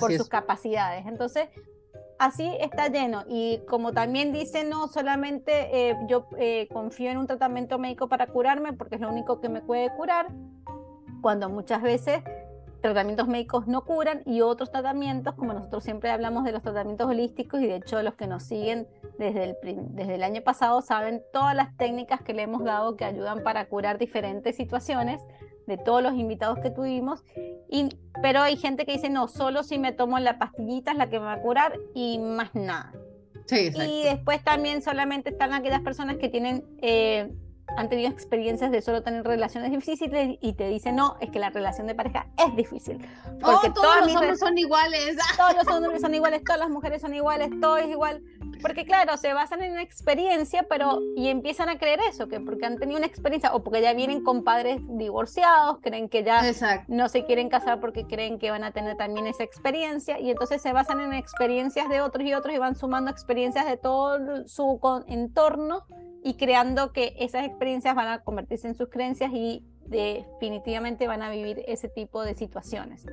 por 0.01 0.13
sus 0.13 0.29
capacidades. 0.29 1.07
Entonces, 1.07 1.49
así 2.19 2.57
está 2.61 2.89
lleno. 2.89 3.25
Y 3.29 3.61
como 3.69 3.93
también 3.93 4.33
dice, 4.33 4.65
no 4.65 4.89
solamente 4.89 5.91
eh, 5.91 5.97
yo 6.09 6.29
eh, 6.39 6.69
confío 6.73 7.11
en 7.11 7.19
un 7.19 7.27
tratamiento 7.27 7.79
médico 7.79 8.09
para 8.09 8.27
curarme, 8.27 8.73
porque 8.73 8.97
es 8.97 9.01
lo 9.01 9.11
único 9.11 9.41
que 9.41 9.49
me 9.49 9.61
puede 9.61 9.91
curar, 9.95 10.29
cuando 11.21 11.49
muchas 11.49 11.81
veces 11.83 12.23
tratamientos 12.85 13.27
médicos 13.29 13.67
no 13.67 13.87
curan 13.87 14.21
y 14.27 14.43
otros 14.43 14.71
tratamientos, 14.71 15.35
como 15.37 15.55
nosotros 15.55 15.83
siempre 15.83 16.11
hablamos 16.11 16.45
de 16.45 16.53
los 16.53 16.61
tratamientos 16.61 17.09
holísticos 17.09 17.63
y 17.63 17.67
de 17.67 17.77
hecho 17.77 18.03
los 18.03 18.15
que 18.15 18.27
nos 18.27 18.43
siguen 18.43 18.87
desde 19.19 19.45
el, 19.45 19.57
desde 19.95 20.17
el 20.17 20.23
año 20.23 20.43
pasado 20.43 20.83
saben 20.83 21.23
todas 21.33 21.57
las 21.57 21.75
técnicas 21.79 22.21
que 22.21 22.35
le 22.35 22.43
hemos 22.43 22.63
dado 22.63 22.97
que 22.97 23.07
ayudan 23.07 23.43
para 23.43 23.67
curar 23.71 23.97
diferentes 23.97 24.57
situaciones 24.57 25.23
de 25.67 25.79
todos 25.79 26.03
los 26.03 26.13
invitados 26.13 26.59
que 26.59 26.69
tuvimos, 26.69 27.25
y, 27.69 27.89
pero 28.23 28.43
hay 28.43 28.57
gente 28.57 28.87
que 28.87 28.93
dice, 28.93 29.09
no, 29.09 29.29
solo 29.29 29.63
si 29.63 29.79
me 29.79 29.93
tomo 29.93 30.19
la 30.19 30.39
pastillita 30.39 30.93
es 30.93 30.99
la 30.99 31.09
que 31.09 31.19
me 31.19 31.27
va 31.27 31.35
a 31.35 31.41
curar 31.41 31.79
y 31.95 32.19
más 32.19 32.55
nada. 32.55 32.93
Sí, 33.47 33.71
y 33.75 34.05
después 34.05 34.43
también 34.43 34.81
solamente 34.83 35.31
están 35.31 35.53
aquellas 35.53 35.83
personas 35.83 36.17
que 36.17 36.31
tienen 36.31 36.65
eh, 36.81 37.31
han 37.77 37.89
tenido 37.89 38.11
experiencias 38.11 38.71
de 38.71 38.81
solo 38.83 39.03
tener 39.03 39.25
relaciones 39.25 39.71
difíciles 39.71 40.39
y 40.41 40.53
te 40.53 40.69
dicen, 40.69 40.97
no, 40.97 41.17
es 41.21 41.31
que 41.31 41.39
la 41.39 41.51
relación 41.51 41.87
de 41.87 41.95
pareja 41.95 42.27
es 42.37 42.55
difícil. 42.55 42.99
Porque 43.41 43.69
oh, 43.69 43.73
todos 43.73 44.01
los 44.03 44.15
hombres 44.15 44.39
son 44.39 44.57
iguales. 44.59 45.17
Todos 45.37 45.55
los 45.55 45.75
hombres 45.75 46.01
son 46.01 46.15
iguales, 46.15 46.43
todas 46.45 46.61
las 46.61 46.71
mujeres 46.71 47.01
son 47.01 47.15
iguales, 47.15 47.51
todo 47.61 47.77
es 47.77 47.89
igual. 47.89 48.23
Porque 48.65 48.87
claro, 48.87 49.19
se 49.19 49.35
basan 49.35 49.63
en 49.63 49.73
una 49.73 49.83
experiencia, 49.83 50.63
pero 50.67 50.99
y 51.17 51.29
empiezan 51.29 51.69
a 51.69 51.77
creer 51.77 52.01
eso, 52.09 52.29
que 52.29 52.41
porque 52.41 52.65
han 52.65 52.79
tenido 52.79 52.97
una 52.97 53.07
experiencia 53.07 53.53
o 53.53 53.63
porque 53.63 53.83
ya 53.83 53.93
vienen 53.93 54.25
con 54.25 54.43
padres 54.43 54.81
divorciados, 54.89 55.81
creen 55.83 56.09
que 56.09 56.25
ya 56.25 56.41
no 56.89 57.11
se 57.11 57.27
quieren 57.27 57.51
casar 57.51 57.79
porque 57.79 58.07
creen 58.07 58.39
que 58.39 58.51
van 58.51 58.65
a 58.65 58.71
tener 58.71 58.97
también 58.97 59.27
esa 59.27 59.45
experiencia 59.45 60.19
y 60.19 60.31
entonces 60.31 60.63
se 60.63 60.73
basan 60.73 61.03
en 61.03 61.13
experiencias 61.13 61.91
de 61.91 62.01
otros 62.01 62.27
y 62.27 62.33
otros 62.33 62.55
y 62.55 62.59
van 62.59 62.75
sumando 62.75 63.11
experiencias 63.11 63.67
de 63.67 63.77
todo 63.77 64.49
su 64.49 64.81
entorno 65.09 65.85
y 66.23 66.39
creando 66.39 66.95
que 66.95 67.15
esas 67.19 67.45
experiencias 67.45 67.95
van 67.95 68.09
a 68.09 68.23
convertirse 68.23 68.67
en 68.67 68.77
sus 68.77 68.89
creencias 68.89 69.31
y 69.35 69.63
definitivamente 69.87 71.07
van 71.07 71.23
a 71.23 71.31
vivir 71.31 71.63
ese 71.67 71.89
tipo 71.89 72.23
de 72.25 72.35
situaciones. 72.35 73.07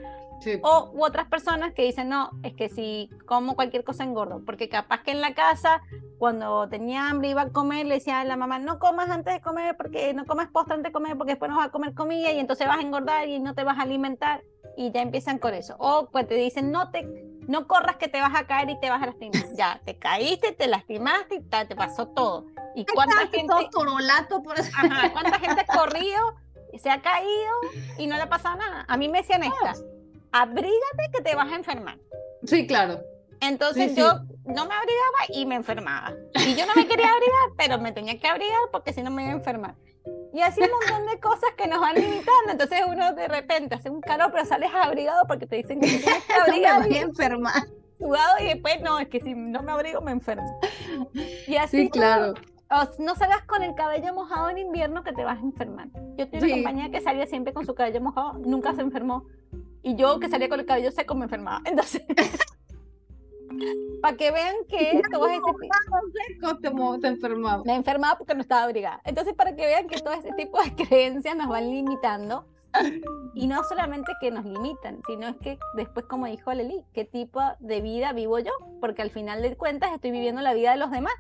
O 0.63 0.91
u 0.93 1.03
otras 1.03 1.27
personas 1.27 1.73
que 1.73 1.83
dicen, 1.83 2.09
no, 2.09 2.31
es 2.41 2.53
que 2.53 2.69
si 2.69 3.09
como 3.25 3.55
cualquier 3.55 3.83
cosa 3.83 4.03
engordo, 4.03 4.41
porque 4.45 4.69
capaz 4.69 5.03
que 5.03 5.11
en 5.11 5.21
la 5.21 5.35
casa, 5.35 5.81
cuando 6.17 6.67
tenía 6.67 7.09
hambre 7.09 7.29
iba 7.29 7.43
a 7.43 7.49
comer, 7.49 7.85
le 7.85 7.95
decía 7.95 8.21
a 8.21 8.25
la 8.25 8.37
mamá, 8.37 8.57
no 8.57 8.79
comas 8.79 9.09
antes 9.09 9.33
de 9.33 9.41
comer, 9.41 9.77
porque 9.77 10.13
no 10.13 10.25
comas 10.25 10.49
postre 10.49 10.75
antes 10.75 10.89
de 10.89 10.93
comer, 10.93 11.15
porque 11.17 11.33
después 11.33 11.51
no 11.51 11.57
vas 11.57 11.67
a 11.67 11.71
comer 11.71 11.93
comida 11.93 12.31
y 12.31 12.39
entonces 12.39 12.67
vas 12.67 12.79
a 12.79 12.81
engordar 12.81 13.27
y 13.27 13.39
no 13.39 13.53
te 13.53 13.63
vas 13.63 13.77
a 13.77 13.83
alimentar 13.83 14.43
y 14.77 14.91
ya 14.91 15.01
empiezan 15.01 15.37
con 15.37 15.53
eso. 15.53 15.75
O 15.77 16.09
pues 16.11 16.27
te 16.27 16.35
dicen, 16.35 16.71
no 16.71 16.89
te 16.89 17.07
no 17.47 17.67
corras 17.67 17.97
que 17.97 18.07
te 18.07 18.21
vas 18.21 18.33
a 18.35 18.45
caer 18.45 18.69
y 18.69 18.79
te 18.79 18.89
vas 18.89 19.01
a 19.01 19.07
lastimar. 19.07 19.43
Ya, 19.55 19.81
te 19.83 19.97
caíste, 19.97 20.53
te 20.53 20.67
lastimaste 20.67 21.35
y 21.35 21.41
te 21.41 21.75
pasó 21.75 22.07
todo. 22.07 22.45
¿Y 22.75 22.85
cuánta 22.85 23.27
gente, 23.27 23.53
por 24.43 24.59
Ajá, 24.59 25.11
cuánta 25.11 25.39
gente 25.39 25.65
ha 25.67 25.77
corrido, 25.77 26.35
se 26.79 26.89
ha 26.89 27.01
caído 27.01 27.53
y 27.97 28.07
no 28.07 28.15
le 28.15 28.23
ha 28.23 28.29
pasado 28.29 28.57
nada? 28.57 28.85
A 28.87 28.97
mí 28.97 29.09
me 29.09 29.19
decían 29.19 29.43
esta, 29.43 29.73
abrígate 30.31 31.11
que 31.13 31.21
te 31.21 31.35
vas 31.35 31.51
a 31.51 31.55
enfermar. 31.55 31.97
Sí, 32.45 32.67
claro. 32.67 33.01
Entonces 33.41 33.95
yo 33.95 34.19
no 34.45 34.65
me 34.67 34.73
abrigaba 34.75 35.19
y 35.29 35.45
me 35.45 35.55
enfermaba. 35.55 36.13
Y 36.45 36.55
yo 36.55 36.65
no 36.67 36.73
me 36.75 36.87
quería 36.87 37.11
abrigar, 37.11 37.49
pero 37.57 37.79
me 37.79 37.91
tenía 37.91 38.17
que 38.19 38.27
abrigar 38.27 38.59
porque 38.71 38.93
si 38.93 39.01
no 39.01 39.09
me 39.09 39.23
iba 39.23 39.31
a 39.31 39.35
enfermar. 39.35 39.75
Y 40.33 40.41
así 40.41 40.61
un 40.61 40.69
montón 40.69 41.07
de 41.07 41.19
cosas 41.19 41.51
que 41.57 41.67
nos 41.67 41.81
van 41.81 41.95
limitando. 41.95 42.51
Entonces 42.51 42.81
uno 42.87 43.13
de 43.13 43.27
repente 43.27 43.75
hace 43.75 43.89
un 43.89 43.99
calor, 43.99 44.31
pero 44.31 44.45
sales 44.45 44.69
abrigado 44.73 45.25
porque 45.27 45.47
te 45.47 45.57
dicen 45.57 45.79
que 45.79 45.87
tienes 45.87 46.23
que 46.25 46.33
abrigar. 46.41 46.81
me 46.81 46.87
voy 46.87 46.97
a 46.97 47.01
enfermar. 47.01 47.63
Sudado 47.97 48.39
y 48.39 48.45
después 48.45 48.81
no, 48.81 48.99
es 48.99 49.09
que 49.09 49.19
si 49.19 49.33
no 49.33 49.61
me 49.61 49.71
abrigo 49.71 50.01
me 50.01 50.11
enfermo. 50.11 50.59
Y 51.47 51.55
así 51.55 51.81
sí, 51.83 51.89
claro. 51.89 52.33
No 52.99 53.15
salgas 53.15 53.43
con 53.45 53.63
el 53.63 53.75
cabello 53.75 54.13
mojado 54.13 54.49
en 54.49 54.57
invierno 54.57 55.03
que 55.03 55.13
te 55.13 55.23
vas 55.23 55.39
a 55.39 55.41
enfermar. 55.41 55.89
Yo 56.17 56.29
tengo 56.29 56.45
una 56.45 56.53
compañía 56.55 56.89
que 56.89 57.01
salía 57.01 57.25
siempre 57.25 57.53
con 57.53 57.65
su 57.65 57.75
cabello 57.75 58.01
mojado, 58.01 58.33
nunca 58.39 58.73
se 58.73 58.81
enfermó. 58.81 59.25
Y 59.83 59.95
yo 59.95 60.19
que 60.19 60.29
salía 60.29 60.47
con 60.47 60.59
el 60.59 60.65
cabello 60.65 60.91
seco 60.91 61.15
me 61.15 61.25
enfermaba. 61.25 61.61
Entonces, 61.65 62.03
para 64.01 64.17
que 64.17 64.31
vean 64.31 64.55
que 64.69 65.01
te 66.99 67.07
enfermaba. 67.07 67.63
Me 67.65 67.75
enfermaba 67.75 68.17
porque 68.17 68.35
no 68.35 68.41
estaba 68.41 68.63
abrigada. 68.63 69.01
Entonces, 69.03 69.33
para 69.33 69.55
que 69.55 69.65
vean 69.65 69.87
que 69.87 69.99
todo 69.99 70.13
ese 70.13 70.31
tipo 70.33 70.61
de 70.61 70.75
creencias 70.87 71.35
nos 71.35 71.47
van 71.47 71.69
limitando. 71.69 72.45
Y 73.33 73.47
no 73.47 73.65
solamente 73.65 74.13
que 74.21 74.31
nos 74.31 74.45
limitan, 74.45 75.01
sino 75.05 75.27
es 75.27 75.35
que 75.37 75.59
después, 75.75 76.05
como 76.05 76.27
dijo 76.27 76.53
Leli, 76.53 76.85
¿qué 76.93 77.03
tipo 77.03 77.41
de 77.59 77.81
vida 77.81 78.13
vivo 78.13 78.39
yo? 78.39 78.51
Porque 78.79 79.01
al 79.01 79.09
final 79.09 79.41
de 79.41 79.57
cuentas 79.57 79.91
estoy 79.91 80.11
viviendo 80.11 80.41
la 80.41 80.53
vida 80.53 80.71
de 80.71 80.77
los 80.77 80.89
demás, 80.89 81.13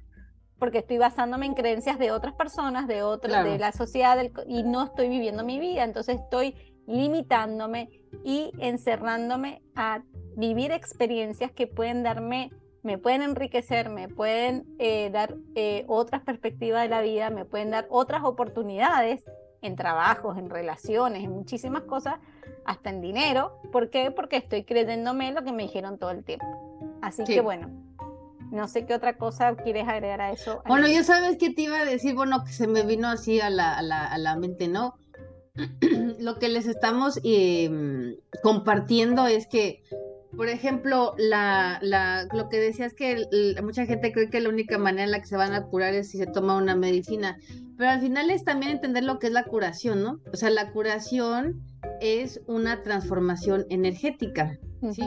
porque 0.61 0.77
estoy 0.77 0.99
basándome 0.99 1.47
en 1.47 1.55
creencias 1.55 1.97
de 1.97 2.11
otras 2.11 2.35
personas, 2.35 2.87
de 2.87 3.01
otras, 3.01 3.43
de 3.43 3.57
la 3.57 3.71
sociedad, 3.71 4.15
y 4.45 4.61
no 4.61 4.83
estoy 4.83 5.09
viviendo 5.09 5.43
mi 5.43 5.59
vida. 5.59 5.83
Entonces 5.83 6.19
estoy 6.19 6.55
limitándome 6.85 7.89
y 8.23 8.51
encerrándome 8.59 9.63
a 9.73 10.03
vivir 10.37 10.71
experiencias 10.71 11.51
que 11.51 11.65
pueden 11.65 12.03
darme, 12.03 12.51
me 12.83 12.99
pueden 12.99 13.23
enriquecer, 13.23 13.89
me 13.89 14.07
pueden 14.07 14.67
eh, 14.77 15.09
dar 15.09 15.33
eh, 15.55 15.83
otras 15.87 16.21
perspectivas 16.21 16.83
de 16.83 16.89
la 16.89 17.01
vida, 17.01 17.31
me 17.31 17.43
pueden 17.43 17.71
dar 17.71 17.87
otras 17.89 18.23
oportunidades 18.23 19.25
en 19.63 19.75
trabajos, 19.75 20.37
en 20.37 20.51
relaciones, 20.51 21.23
en 21.23 21.31
muchísimas 21.31 21.81
cosas, 21.85 22.19
hasta 22.65 22.91
en 22.91 23.01
dinero. 23.01 23.59
¿Por 23.71 23.89
qué? 23.89 24.11
Porque 24.11 24.37
estoy 24.37 24.63
creyéndome 24.63 25.31
lo 25.31 25.43
que 25.43 25.53
me 25.53 25.63
dijeron 25.63 25.97
todo 25.97 26.11
el 26.11 26.23
tiempo. 26.23 26.45
Así 27.01 27.23
que 27.23 27.41
bueno, 27.41 27.67
no 28.51 28.67
sé 28.67 28.85
qué 28.85 28.93
otra 28.93 29.17
cosa 29.17 29.55
quieres 29.55 29.87
agregar 29.87 30.21
a 30.21 30.31
eso. 30.31 30.61
Bueno, 30.67 30.87
ya 30.87 31.03
sabes 31.03 31.37
que 31.37 31.49
te 31.49 31.63
iba 31.63 31.79
a 31.79 31.85
decir, 31.85 32.13
bueno, 32.15 32.43
que 32.43 32.51
se 32.51 32.67
me 32.67 32.83
vino 32.83 33.07
así 33.07 33.39
a 33.39 33.49
la, 33.49 33.77
a 33.77 33.81
la, 33.81 34.05
a 34.05 34.17
la 34.17 34.35
mente, 34.35 34.67
¿no? 34.67 34.95
Lo 36.19 36.37
que 36.37 36.49
les 36.49 36.67
estamos 36.67 37.19
eh, 37.23 38.17
compartiendo 38.43 39.27
es 39.27 39.47
que 39.47 39.81
por 40.35 40.47
ejemplo, 40.47 41.13
la, 41.17 41.77
la, 41.81 42.27
lo 42.31 42.47
que 42.47 42.57
decías 42.57 42.93
que 42.93 43.25
mucha 43.61 43.85
gente 43.85 44.13
cree 44.13 44.29
que 44.29 44.39
la 44.39 44.49
única 44.49 44.77
manera 44.77 45.03
en 45.03 45.11
la 45.11 45.19
que 45.19 45.27
se 45.27 45.35
van 45.35 45.53
a 45.53 45.65
curar 45.65 45.93
es 45.93 46.09
si 46.09 46.17
se 46.17 46.25
toma 46.25 46.55
una 46.55 46.75
medicina, 46.75 47.37
pero 47.77 47.89
al 47.89 47.99
final 47.99 48.29
es 48.29 48.45
también 48.45 48.71
entender 48.71 49.03
lo 49.03 49.19
que 49.19 49.27
es 49.27 49.33
la 49.33 49.43
curación, 49.43 50.03
¿no? 50.03 50.19
O 50.31 50.37
sea, 50.37 50.49
la 50.49 50.71
curación 50.71 51.61
es 51.99 52.41
una 52.47 52.81
transformación 52.81 53.65
energética, 53.69 54.57
¿sí? 54.93 55.03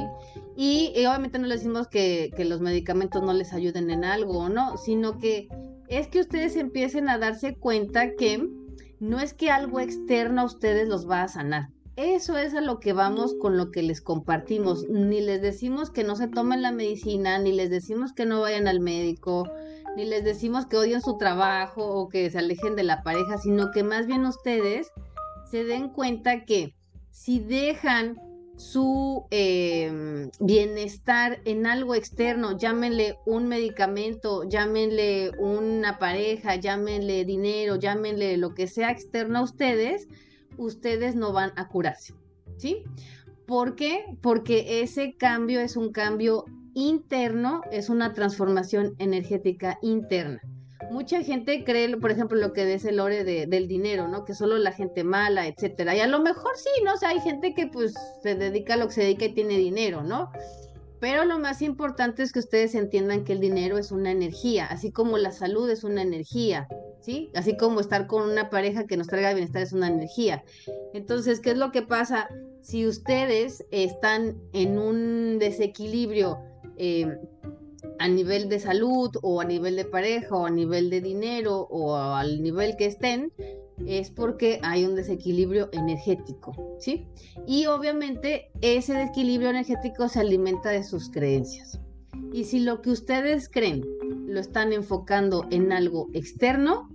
Y, 0.57 0.93
obviamente 1.07 1.39
no 1.39 1.47
le 1.47 1.57
decimos 1.57 1.89
que, 1.89 2.31
que 2.37 2.45
los 2.45 2.61
medicamentos 2.61 3.23
no 3.23 3.33
les 3.33 3.53
ayuden 3.53 3.91
en 3.91 4.05
algo, 4.05 4.49
¿no? 4.49 4.77
Sino 4.77 5.19
que 5.19 5.49
es 5.89 6.09
que 6.09 6.21
ustedes 6.21 6.57
empiecen 6.57 7.09
a 7.09 7.19
darse 7.19 7.57
cuenta 7.57 8.15
que 8.15 8.49
no 9.01 9.21
es 9.21 9.35
que 9.35 9.51
algo 9.51 9.81
externo 9.81 10.43
a 10.43 10.45
ustedes 10.45 10.89
los 10.89 11.09
va 11.09 11.23
a 11.23 11.29
sanar, 11.29 11.69
eso 11.97 12.37
es 12.37 12.55
a 12.55 12.61
lo 12.61 12.81
que 12.81 12.93
vamos 12.93 13.37
con 13.41 13.57
lo 13.57 13.71
que 13.71 13.83
les 13.83 14.01
compartimos. 14.01 14.89
Ni 14.89 15.21
les 15.21 15.41
decimos 15.41 15.91
que 15.91 16.03
no 16.03 16.17
se 16.17 16.27
tomen 16.27 16.61
la 16.61 16.73
medicina, 16.73 17.39
ni 17.39 17.53
les 17.53 17.71
decimos 17.71 18.13
que 18.13 18.27
no 18.27 18.41
vayan 18.41 18.67
al 18.67 18.81
médico, 18.81 19.49
ni 19.97 20.05
les 20.05 20.25
decimos 20.25 20.67
que 20.67 20.77
odien 20.77 21.01
su 21.01 21.17
trabajo 21.19 21.87
o 21.87 22.09
que 22.09 22.29
se 22.31 22.39
alejen 22.39 22.75
de 22.75 22.83
la 22.83 23.05
pareja, 23.05 23.39
sino 23.39 23.71
que 23.71 23.85
más 23.85 24.07
bien 24.07 24.27
ustedes 24.27 24.91
se 25.49 25.63
den 25.63 25.89
cuenta 25.89 26.45
que 26.45 26.75
si 27.11 27.39
dejan 27.39 28.21
su 28.57 29.27
em, 29.31 30.31
bienestar 30.41 31.41
en 31.45 31.67
algo 31.67 31.95
externo, 31.95 32.57
llámenle 32.57 33.19
un 33.27 33.49
medicamento, 33.49 34.49
llámenle 34.49 35.33
una 35.39 35.99
pareja, 35.99 36.57
llámenle 36.57 37.25
dinero, 37.25 37.77
llámenle 37.77 38.37
lo 38.37 38.55
que 38.55 38.67
sea 38.67 38.91
externo 38.91 39.41
a 39.41 39.43
ustedes, 39.43 40.09
ustedes 40.57 41.17
no 41.17 41.33
van 41.33 41.53
a 41.57 41.69
curarse, 41.69 42.15
¿sí? 42.57 42.85
¿Por 43.47 43.75
qué? 43.75 44.05
Porque 44.23 44.83
ese 44.83 45.17
cambio 45.17 45.61
es 45.61 45.77
un 45.77 45.93
cambio 45.93 46.45
interno, 46.75 47.63
es 47.71 47.89
una 47.89 48.13
transformación 48.13 48.95
energética 48.99 49.79
interna. 49.83 50.41
Mucha 50.95 51.25
gente 51.25 51.65
cree, 51.65 51.97
por 51.97 52.13
ejemplo, 52.13 52.39
lo 52.39 52.53
que 52.53 52.65
dice 52.65 52.93
Lore 52.93 53.25
de, 53.25 53.47
del 53.47 53.67
dinero, 53.67 54.07
¿no? 54.07 54.25
Que 54.25 54.33
solo 54.33 54.59
la 54.59 54.71
gente 54.71 55.03
mala, 55.03 55.49
etcétera. 55.49 55.97
Y 55.97 55.99
a 55.99 56.07
lo 56.07 56.21
mejor 56.21 56.53
sí, 56.57 56.71
¿no? 56.85 56.95
O 56.95 56.97
sea, 56.97 57.09
hay 57.09 57.19
gente 57.19 57.53
que 57.53 57.67
pues 57.67 57.95
se 58.23 58.37
dedica 58.37 58.75
a 58.75 58.77
lo 58.77 58.87
que 58.87 58.93
se 58.93 59.01
dedica 59.01 59.25
y 59.25 59.35
tiene 59.35 59.59
dinero, 59.59 60.05
¿no? 60.05 60.31
Pero 61.01 61.25
lo 61.25 61.41
más 61.41 61.63
importante 61.63 62.23
es 62.23 62.33
que 62.33 62.39
ustedes 62.39 62.77
entiendan 62.77 63.25
que 63.25 63.33
el 63.33 63.41
dinero 63.41 63.77
es 63.77 63.91
una 63.91 64.13
energía, 64.13 64.67
así 64.67 64.93
como 64.93 65.19
la 65.19 65.33
salud 65.33 65.69
es 65.69 65.83
una 65.83 66.01
energía, 66.01 66.69
¿sí? 67.01 67.29
Así 67.35 67.57
como 67.57 67.81
estar 67.81 68.07
con 68.07 68.31
una 68.31 68.49
pareja 68.49 68.87
que 68.87 68.97
nos 68.97 69.09
traiga 69.09 69.35
bienestar 69.35 69.63
es 69.63 69.73
una 69.73 69.89
energía. 69.89 70.45
Entonces, 70.93 71.41
¿qué 71.41 71.51
es 71.51 71.59
lo 71.59 71.73
que 71.73 71.83
pasa? 71.83 72.29
Si 72.63 72.87
ustedes 72.87 73.67
están 73.73 74.37
en 74.53 74.79
un 74.79 75.41
desequilibrio 75.41 76.39
em, 76.77 77.19
a 77.99 78.09
nivel 78.09 78.49
de 78.49 78.59
salud 78.59 79.11
o 79.23 79.41
a 79.41 79.45
nivel 79.45 79.77
de 79.77 79.85
pareja 79.85 80.37
o 80.37 80.47
a 80.47 80.51
nivel 80.51 80.91
de 80.91 81.01
dinero 81.01 81.67
o 81.71 81.97
al 81.97 82.43
nivel 82.43 82.77
que 82.77 82.87
estén, 82.87 83.33
es 83.87 84.11
porque 84.11 84.61
hay 84.63 84.85
un 84.85 84.95
desequilibrio 84.95 85.69
energético, 85.73 86.77
¿sí? 86.79 87.07
Y 87.47 87.67
obviamente 87.67 88.51
ese 88.61 88.95
desequilibrio 88.95 89.51
energético 89.51 90.09
se 90.09 90.21
alimenta 90.21 90.71
de 90.71 90.85
sus 90.85 91.11
creencias. 91.11 91.81
Y 92.33 92.45
si 92.45 92.61
lo 92.61 92.83
que 92.83 92.91
ustedes 92.91 93.49
creen 93.49 93.85
lo 94.27 94.41
están 94.41 94.73
enfocando 94.73 95.47
en 95.51 95.73
algo 95.73 96.09
externo, 96.13 96.89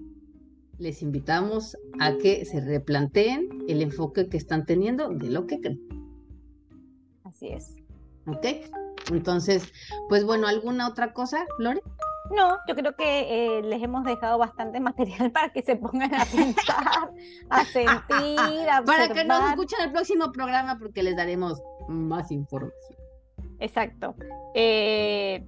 les 0.78 1.02
invitamos 1.02 1.78
a 2.00 2.18
que 2.18 2.46
se 2.46 2.62
replanteen 2.62 3.66
el 3.68 3.82
enfoque 3.82 4.30
que 4.30 4.38
están 4.38 4.66
teniendo 4.66 5.10
de 5.10 5.30
lo 5.30 5.46
que 5.46 5.60
creen. 5.60 5.82
Así 7.24 7.50
es. 7.50 7.76
¿Ok? 8.26 8.46
Entonces, 9.10 9.72
pues 10.08 10.24
bueno, 10.26 10.48
¿alguna 10.48 10.88
otra 10.88 11.14
cosa, 11.14 11.46
Lore? 11.58 11.82
No, 12.32 12.58
yo 12.68 12.76
creo 12.76 12.96
que 12.96 13.58
eh, 13.58 13.62
les 13.64 13.82
hemos 13.82 14.04
dejado 14.04 14.38
bastante 14.38 14.80
material 14.80 15.32
para 15.32 15.50
que 15.50 15.62
se 15.64 15.76
pongan 15.76 16.14
a 16.14 16.26
pensar, 16.26 17.12
a 17.50 17.66
sentir, 17.74 18.70
a 18.70 18.84
Para 18.84 19.10
que 19.10 19.26
nos 19.26 19.50
escuchen 19.50 19.80
el 19.84 19.92
próximo 19.92 20.32
programa 20.32 20.78
porque 20.78 21.04
les 21.04 21.16
daremos 21.16 21.62
más 21.88 22.32
información. 22.32 22.98
Exacto. 23.60 24.16
Eh, 24.54 25.46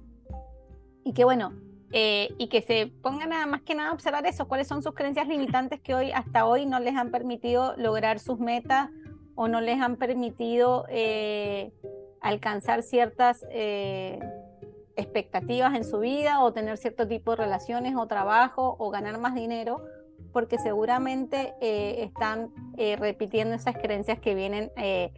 y 1.04 1.12
que 1.14 1.24
bueno, 1.24 1.52
eh, 1.92 2.34
y 2.38 2.48
que 2.48 2.62
se 2.62 2.86
pongan 3.02 3.30
nada 3.30 3.46
más 3.46 3.62
que 3.62 3.74
nada 3.74 3.90
a 3.90 3.92
observar 3.92 4.26
eso, 4.26 4.48
cuáles 4.48 4.66
son 4.66 4.82
sus 4.82 4.94
creencias 4.94 5.28
limitantes 5.28 5.80
que 5.80 5.94
hoy 5.94 6.10
hasta 6.10 6.46
hoy 6.46 6.66
no 6.66 6.80
les 6.80 6.96
han 6.96 7.10
permitido 7.10 7.74
lograr 7.76 8.18
sus 8.18 8.38
metas 8.38 8.90
o 9.34 9.48
no 9.48 9.60
les 9.60 9.80
han 9.80 9.96
permitido 9.96 10.84
alcanzar 12.22 12.82
ciertas 12.82 13.44
expectativas 14.96 15.74
en 15.74 15.84
su 15.84 16.00
vida 16.00 16.42
o 16.42 16.52
tener 16.52 16.76
cierto 16.76 17.06
tipo 17.06 17.32
de 17.32 17.38
relaciones 17.38 17.94
o 17.96 18.06
trabajo 18.06 18.76
o 18.78 18.90
ganar 18.90 19.18
más 19.18 19.34
dinero, 19.34 19.84
porque 20.32 20.58
seguramente 20.58 21.54
eh, 21.60 22.04
están 22.04 22.50
eh, 22.76 22.96
repitiendo 22.96 23.54
esas 23.54 23.76
creencias 23.76 24.18
que 24.18 24.34
vienen, 24.34 24.70
eh, 24.76 25.12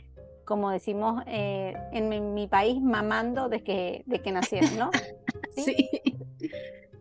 como 0.45 0.71
decimos 0.71 1.23
en 1.27 2.35
mi, 2.35 2.47
país, 2.49 2.81
mamando 2.83 3.49
de 3.49 3.62
que, 3.62 4.03
de 4.07 4.21
que 4.21 4.33
nacieron, 4.33 4.77
¿no? 4.77 4.90
Sí. 5.57 5.88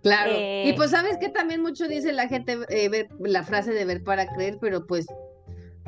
Claro. 0.04 0.34
y 0.36 0.74
pues 0.74 0.92
sabes 0.92 1.18
que 1.18 1.30
también 1.30 1.63
mucho 1.63 1.88
dice 1.88 2.13
la 2.13 2.28
gente 2.28 2.56
la 3.20 3.44
frase 3.44 3.72
de 3.72 3.86
ver 3.86 4.04
para 4.04 4.28
creer, 4.28 4.60
pero 4.62 4.86
pues 4.86 5.08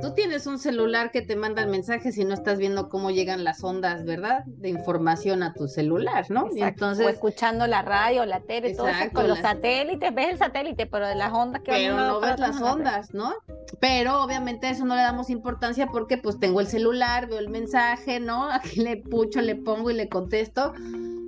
Tú 0.02 0.14
tienes 0.14 0.46
un 0.46 0.60
celular 0.60 1.12
que 1.12 1.22
te 1.22 1.38
manda 1.38 1.66
mensajes 1.66 2.18
y 2.18 2.26
no 2.26 2.34
estás 2.34 2.58
viendo 2.58 2.90
cómo 2.90 3.12
llegan 3.12 3.46
las 3.46 3.64
ondas, 3.64 4.04
¿verdad? 4.04 4.44
De 4.46 4.68
información 4.68 5.42
a 5.42 5.54
tu 5.54 5.70
celular, 5.70 6.26
¿no? 6.30 6.50
entonces, 6.54 7.06
o 7.06 7.10
escuchando 7.10 7.66
la 7.66 7.82
radio, 7.82 8.26
la 8.26 8.42
tele, 8.42 8.76
todo 8.76 8.90
eso 8.90 9.12
con 9.14 9.28
los 9.28 9.40
satélites, 9.40 10.14
ves 10.14 10.30
el 10.32 10.38
satélite, 10.38 10.86
pero 10.86 11.08
de 11.08 11.16
las 11.16 11.32
ondas 11.32 11.62
que 11.62 11.72
Pero 11.72 11.96
no 11.96 12.20
ves 12.20 12.40
las 12.40 12.62
ondas, 12.62 13.14
¿no? 13.14 13.34
Pero 13.80 14.22
obviamente 14.22 14.68
a 14.68 14.72
eso 14.72 14.84
no 14.84 14.96
le 14.96 15.02
damos 15.02 15.30
importancia 15.30 15.88
porque 15.88 16.18
pues 16.18 16.40
tengo 16.40 16.60
el 16.60 16.68
celular, 16.68 17.28
veo 17.28 17.40
el 17.40 17.50
mensaje, 17.50 18.20
¿no? 18.20 18.50
Aquí 18.52 18.82
le 18.82 18.98
pucho, 18.98 19.42
le 19.42 19.56
pongo 19.56 19.92
y 19.92 19.94
le 19.94 20.10
contesto, 20.10 20.74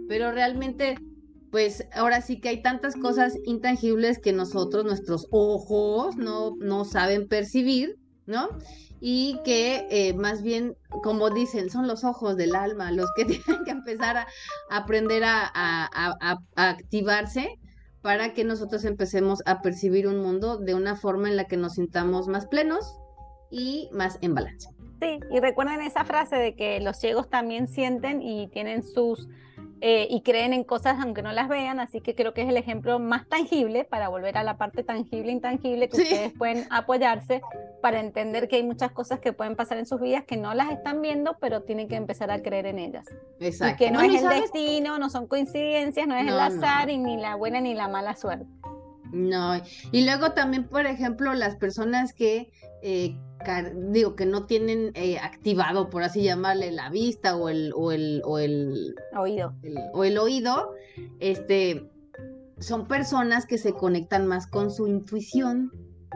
pero 0.10 0.32
realmente 0.32 0.97
pues 1.51 1.88
ahora 1.93 2.19
sí 2.19 2.41
que 2.41 2.49
hay 2.49 2.62
tantas 2.62 2.95
cosas 2.95 3.38
intangibles 3.45 4.19
que 4.19 4.34
nosotros, 4.34 4.84
nuestros 4.84 5.27
ojos, 5.32 6.17
no, 6.17 6.56
no 6.60 6.84
saben 6.84 7.30
percibir 7.30 7.97
¿no? 8.27 8.49
Y 8.99 9.39
que 9.43 9.87
eh, 9.89 10.13
más 10.13 10.43
bien, 10.43 10.75
como 11.01 11.29
dicen, 11.31 11.69
son 11.69 11.87
los 11.87 12.03
ojos 12.03 12.37
del 12.37 12.55
alma 12.55 12.91
los 12.91 13.09
que 13.15 13.25
tienen 13.25 13.63
que 13.63 13.71
empezar 13.71 14.17
a, 14.17 14.27
aprender 14.69 15.23
a, 15.25 15.89
activarse 16.55 17.57
para 18.01 18.33
que 18.33 18.43
nosotros 18.43 18.85
empecemos 18.85 19.41
a 19.45 19.61
percibir 19.61 20.07
un 20.07 20.21
mundo 20.21 20.57
de 20.57 20.75
una 20.75 20.95
forma 20.95 21.29
en 21.29 21.35
la 21.35 21.45
que 21.45 21.57
nos 21.57 21.73
sintamos 21.73 22.27
más 22.27 22.45
plenos 22.45 22.99
y 23.49 23.89
más 23.91 24.19
en 24.21 24.35
balance. 24.35 24.69
Sí, 25.01 25.19
y 25.31 25.39
recuerden 25.39 25.81
esa 25.81 26.05
frase 26.05 26.35
de 26.37 26.55
que 26.55 26.79
los 26.79 26.97
ciegos 26.97 27.29
también 27.29 27.67
sienten 27.67 28.21
y 28.21 28.47
tienen 28.47 28.83
sus 28.83 29.27
eh, 29.81 30.07
y 30.09 30.21
creen 30.21 30.53
en 30.53 30.63
cosas 30.63 30.97
aunque 30.99 31.21
no 31.21 31.31
las 31.31 31.47
vean, 31.47 31.79
así 31.79 32.01
que 32.01 32.15
creo 32.15 32.33
que 32.33 32.41
es 32.41 32.49
el 32.49 32.57
ejemplo 32.57 32.99
más 32.99 33.27
tangible 33.27 33.83
para 33.83 34.09
volver 34.09 34.37
a 34.37 34.43
la 34.43 34.57
parte 34.57 34.83
tangible 34.83 35.29
e 35.29 35.33
intangible 35.33 35.89
que 35.89 35.97
ustedes 35.97 36.33
pueden 36.33 36.65
apoyarse 36.69 37.41
para 37.81 37.99
entender 37.99 38.47
que 38.47 38.57
hay 38.57 38.63
muchas 38.63 38.91
cosas 38.91 39.19
que 39.19 39.33
pueden 39.33 39.55
pasar 39.55 39.77
en 39.77 39.85
sus 39.85 40.01
vidas 40.01 40.23
que 40.25 40.37
no 40.37 40.53
las 40.53 40.71
están 40.71 41.01
viendo, 41.01 41.37
pero 41.39 41.63
tienen 41.63 41.87
que 41.87 41.95
empezar 41.95 42.31
a 42.31 42.41
creer 42.41 42.65
en 42.65 42.79
ellas. 42.79 43.05
Exacto. 43.39 43.83
Y 43.83 43.87
que 43.87 43.91
no, 43.91 44.01
es 44.01 44.21
el 44.21 44.29
destino, 44.29 44.97
no 44.97 45.09
son 45.09 45.27
coincidencias, 45.27 46.07
no 46.07 46.15
es 46.15 46.27
el 46.27 46.39
azar 46.39 46.89
y 46.89 46.97
ni 46.97 47.17
la 47.17 47.35
buena 47.35 47.61
ni 47.61 47.73
la 47.73 47.87
mala 47.87 48.15
suerte. 48.15 48.45
No, 49.11 49.61
y 49.91 50.05
luego 50.05 50.31
también, 50.31 50.67
por 50.67 50.85
ejemplo, 50.85 51.33
las 51.33 51.55
personas 51.55 52.13
que 52.13 52.51
eh, 52.81 53.15
digo, 53.75 54.15
que 54.15 54.25
no 54.25 54.45
tienen 54.45 54.91
eh, 54.95 55.17
activado, 55.19 55.89
por 55.89 56.03
así 56.03 56.23
llamarle, 56.23 56.71
la 56.71 56.89
vista 56.89 57.35
o 57.35 57.49
el, 57.49 57.71
o 57.75 57.91
el, 57.91 58.21
o 58.25 58.39
el 58.39 58.95
oído. 59.17 59.53
o 59.93 60.03
el 60.03 60.17
oído, 60.17 60.73
este, 61.19 61.89
son 62.59 62.87
personas 62.87 63.45
que 63.45 63.57
se 63.57 63.73
conectan 63.73 64.27
más 64.27 64.47
con 64.47 64.71
su 64.71 64.87
intuición, 64.87 65.71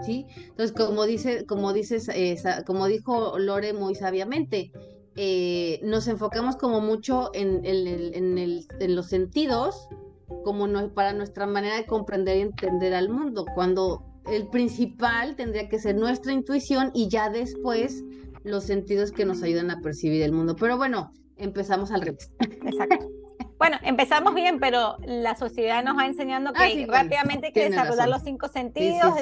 ¿sí? 0.05 0.25
Entonces, 0.35 0.71
como 0.75 1.05
dice, 1.05 1.45
como 1.45 1.73
dices, 1.73 2.09
eh, 2.09 2.37
como 2.65 2.87
dijo 2.87 3.37
Lore 3.37 3.73
muy 3.73 3.95
sabiamente, 3.95 4.71
eh, 5.15 5.79
nos 5.83 6.07
enfocamos 6.07 6.55
como 6.55 6.81
mucho 6.81 7.31
en, 7.33 7.65
en, 7.65 8.65
en 8.79 8.95
los 8.95 9.07
sentidos, 9.07 9.87
como 10.43 10.67
no, 10.67 10.93
para 10.93 11.13
nuestra 11.13 11.45
manera 11.45 11.75
de 11.75 11.85
comprender 11.85 12.37
y 12.37 12.41
entender 12.41 12.93
al 12.93 13.09
mundo, 13.09 13.45
cuando 13.55 14.03
el 14.27 14.47
principal 14.47 15.35
tendría 15.35 15.67
que 15.67 15.79
ser 15.79 15.95
nuestra 15.95 16.31
intuición 16.33 16.91
y 16.93 17.09
ya 17.09 17.29
después 17.29 18.03
los 18.43 18.63
sentidos 18.63 19.11
que 19.11 19.25
nos 19.25 19.43
ayudan 19.43 19.71
a 19.71 19.81
percibir 19.81 20.21
el 20.21 20.31
mundo. 20.31 20.55
Pero 20.55 20.77
bueno, 20.77 21.11
empezamos 21.37 21.91
al 21.91 22.01
revés. 22.01 22.31
Exacto. 22.39 23.09
Bueno, 23.57 23.77
empezamos 23.83 24.33
bien, 24.33 24.59
pero 24.59 24.97
la 25.05 25.35
sociedad 25.35 25.83
nos 25.83 25.95
va 25.95 26.07
enseñando 26.07 26.51
que 26.51 26.87
ah, 26.89 26.91
rápidamente 26.91 27.47
hay 27.47 27.53
que 27.53 27.69
desarrollar 27.69 28.09
los 28.09 28.23
cinco 28.23 28.47
sentidos, 28.47 29.13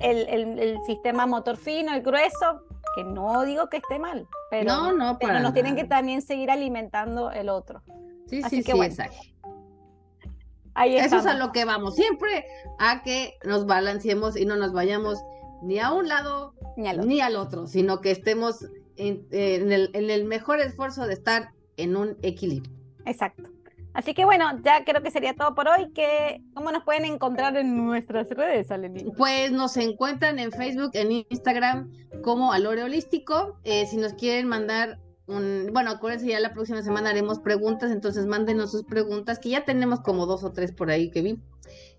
el, 0.00 0.78
sistema 0.84 1.26
motor 1.26 1.56
fino, 1.56 1.94
el 1.94 2.02
grueso, 2.02 2.64
que 2.96 3.04
no 3.04 3.44
digo 3.44 3.68
que 3.68 3.76
esté 3.76 4.00
mal, 4.00 4.26
pero, 4.50 4.64
no, 4.64 4.92
no, 4.92 5.18
pero 5.20 5.38
nos 5.38 5.52
tienen 5.52 5.76
que 5.76 5.84
también 5.84 6.22
seguir 6.22 6.50
alimentando 6.50 7.30
el 7.30 7.48
otro. 7.48 7.82
Sí, 8.26 8.42
sí, 8.42 8.64
sí, 8.64 8.72
exacto. 8.72 9.16
Eso 10.86 11.16
es 11.16 11.26
a 11.26 11.34
lo 11.34 11.52
que 11.52 11.64
vamos, 11.64 11.94
siempre 11.94 12.44
a 12.78 13.02
que 13.02 13.34
nos 13.44 13.66
balanceemos 13.66 14.36
y 14.36 14.44
no 14.44 14.56
nos 14.56 14.72
vayamos 14.72 15.18
ni 15.62 15.78
a 15.78 15.92
un 15.92 16.08
lado 16.08 16.54
ni 16.76 17.20
al 17.20 17.36
otro, 17.36 17.66
sino 17.66 18.00
que 18.00 18.12
estemos 18.12 18.64
en, 18.96 19.26
el, 19.30 20.24
mejor 20.24 20.60
esfuerzo 20.60 21.06
de 21.06 21.14
estar 21.14 21.50
en 21.76 21.96
un 21.96 22.16
equilibrio. 22.22 22.72
Exacto. 23.04 23.44
Así 23.94 24.14
que 24.14 24.24
bueno, 24.24 24.44
ya 24.62 24.84
creo 24.84 25.02
que 25.02 25.10
sería 25.10 25.34
todo 25.34 25.54
por 25.54 25.66
hoy. 25.66 25.90
Que, 25.92 26.40
¿Cómo 26.54 26.70
nos 26.70 26.84
pueden 26.84 27.04
encontrar 27.04 27.56
en 27.56 27.76
nuestras 27.76 28.28
redes, 28.30 28.70
Aleni? 28.70 29.10
Pues 29.16 29.50
nos 29.50 29.76
encuentran 29.76 30.38
en 30.38 30.52
Facebook, 30.52 30.90
en 30.94 31.24
Instagram 31.28 31.90
como 32.22 32.52
Alore 32.52 32.84
Holístico. 32.84 33.58
Eh, 33.64 33.86
si 33.86 33.96
nos 33.96 34.14
quieren 34.14 34.46
mandar 34.46 35.00
bueno, 35.28 35.90
acuérdense, 35.90 36.26
ya 36.26 36.40
la 36.40 36.54
próxima 36.54 36.82
semana 36.82 37.10
haremos 37.10 37.38
preguntas, 37.38 37.90
entonces 37.90 38.26
mándenos 38.26 38.70
sus 38.70 38.84
preguntas, 38.84 39.38
que 39.38 39.50
ya 39.50 39.64
tenemos 39.64 40.00
como 40.00 40.26
dos 40.26 40.42
o 40.42 40.52
tres 40.52 40.72
por 40.72 40.90
ahí 40.90 41.10
que 41.10 41.22
vi. 41.22 41.42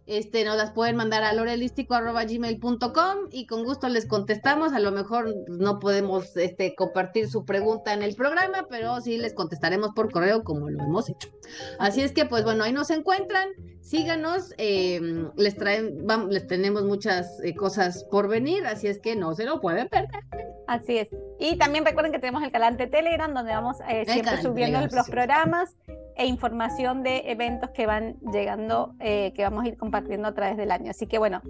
Este, 0.08 0.44
nos 0.44 0.58
las 0.58 0.72
pueden 0.72 0.96
mandar 0.96 1.24
a 1.24 1.32
lorelístico.gmail.com 1.34 3.18
y 3.32 3.46
con 3.46 3.64
gusto 3.64 3.88
les 3.90 4.08
contestamos. 4.08 4.74
A 4.74 4.80
lo 4.80 4.92
mejor 4.92 5.36
no 5.48 5.78
podemos 5.78 6.36
este, 6.36 6.74
compartir 6.74 7.30
su 7.30 7.46
pregunta 7.46 7.94
en 7.94 8.02
el 8.02 8.16
programa, 8.16 8.66
pero 8.68 9.00
sí 9.02 9.20
les 9.20 9.36
contestaremos 9.36 9.92
por 9.96 10.12
correo 10.12 10.44
como 10.44 10.68
lo 10.68 10.84
hemos 10.84 11.10
hecho. 11.10 11.30
Así 11.78 12.02
es 12.02 12.12
que, 12.12 12.26
pues 12.26 12.44
bueno, 12.44 12.64
ahí 12.64 12.74
nos 12.74 12.90
encuentran. 12.90 13.50
Síganos, 13.82 14.56
em, 14.58 15.30
les 15.38 15.56
traen, 15.56 16.08
vamos, 16.08 16.32
les 16.32 16.48
tenemos 16.48 16.86
muchas 16.86 17.40
eh, 17.44 17.54
cosas 17.54 18.04
por 18.06 18.28
venir, 18.28 18.66
así 18.66 18.88
es 18.88 18.98
que 18.98 19.16
no 19.16 19.36
se 19.36 19.46
lo 19.46 19.62
pueden 19.62 19.90
perder. 19.90 20.24
Así 20.70 21.00
es. 21.00 21.10
Y 21.40 21.58
también 21.58 21.84
recuerden 21.84 22.12
que 22.12 22.20
tenemos 22.20 22.44
el 22.44 22.52
canal 22.52 22.78
de 22.78 22.86
Telegram 22.86 23.34
donde 23.34 23.52
vamos 23.52 23.78
eh, 23.90 24.06
siempre 24.08 24.40
subiendo 24.40 24.80
los 24.80 25.10
programas 25.10 25.76
e 26.16 26.28
información 26.28 27.02
de 27.02 27.32
eventos 27.32 27.72
que 27.72 27.88
van 27.88 28.20
llegando, 28.32 28.94
eh, 29.00 29.34
que 29.36 29.42
vamos 29.42 29.66
a 29.66 29.68
ir 29.68 29.78
compartiendo 29.78 30.28
a 30.28 30.36
través 30.36 30.58
del 30.58 30.70
año. 30.70 30.92
Así 30.92 31.08
que 31.08 31.18
bueno, 31.18 31.42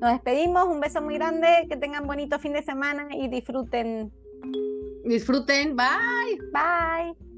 nos 0.00 0.10
despedimos, 0.10 0.66
un 0.66 0.80
beso 0.80 1.00
muy 1.00 1.14
grande, 1.14 1.68
que 1.68 1.76
tengan 1.76 2.08
bonito 2.08 2.40
fin 2.40 2.52
de 2.52 2.62
semana 2.62 3.06
y 3.14 3.28
disfruten. 3.28 4.10
Disfruten, 5.04 5.76
bye. 5.76 6.36
Bye. 6.52 7.29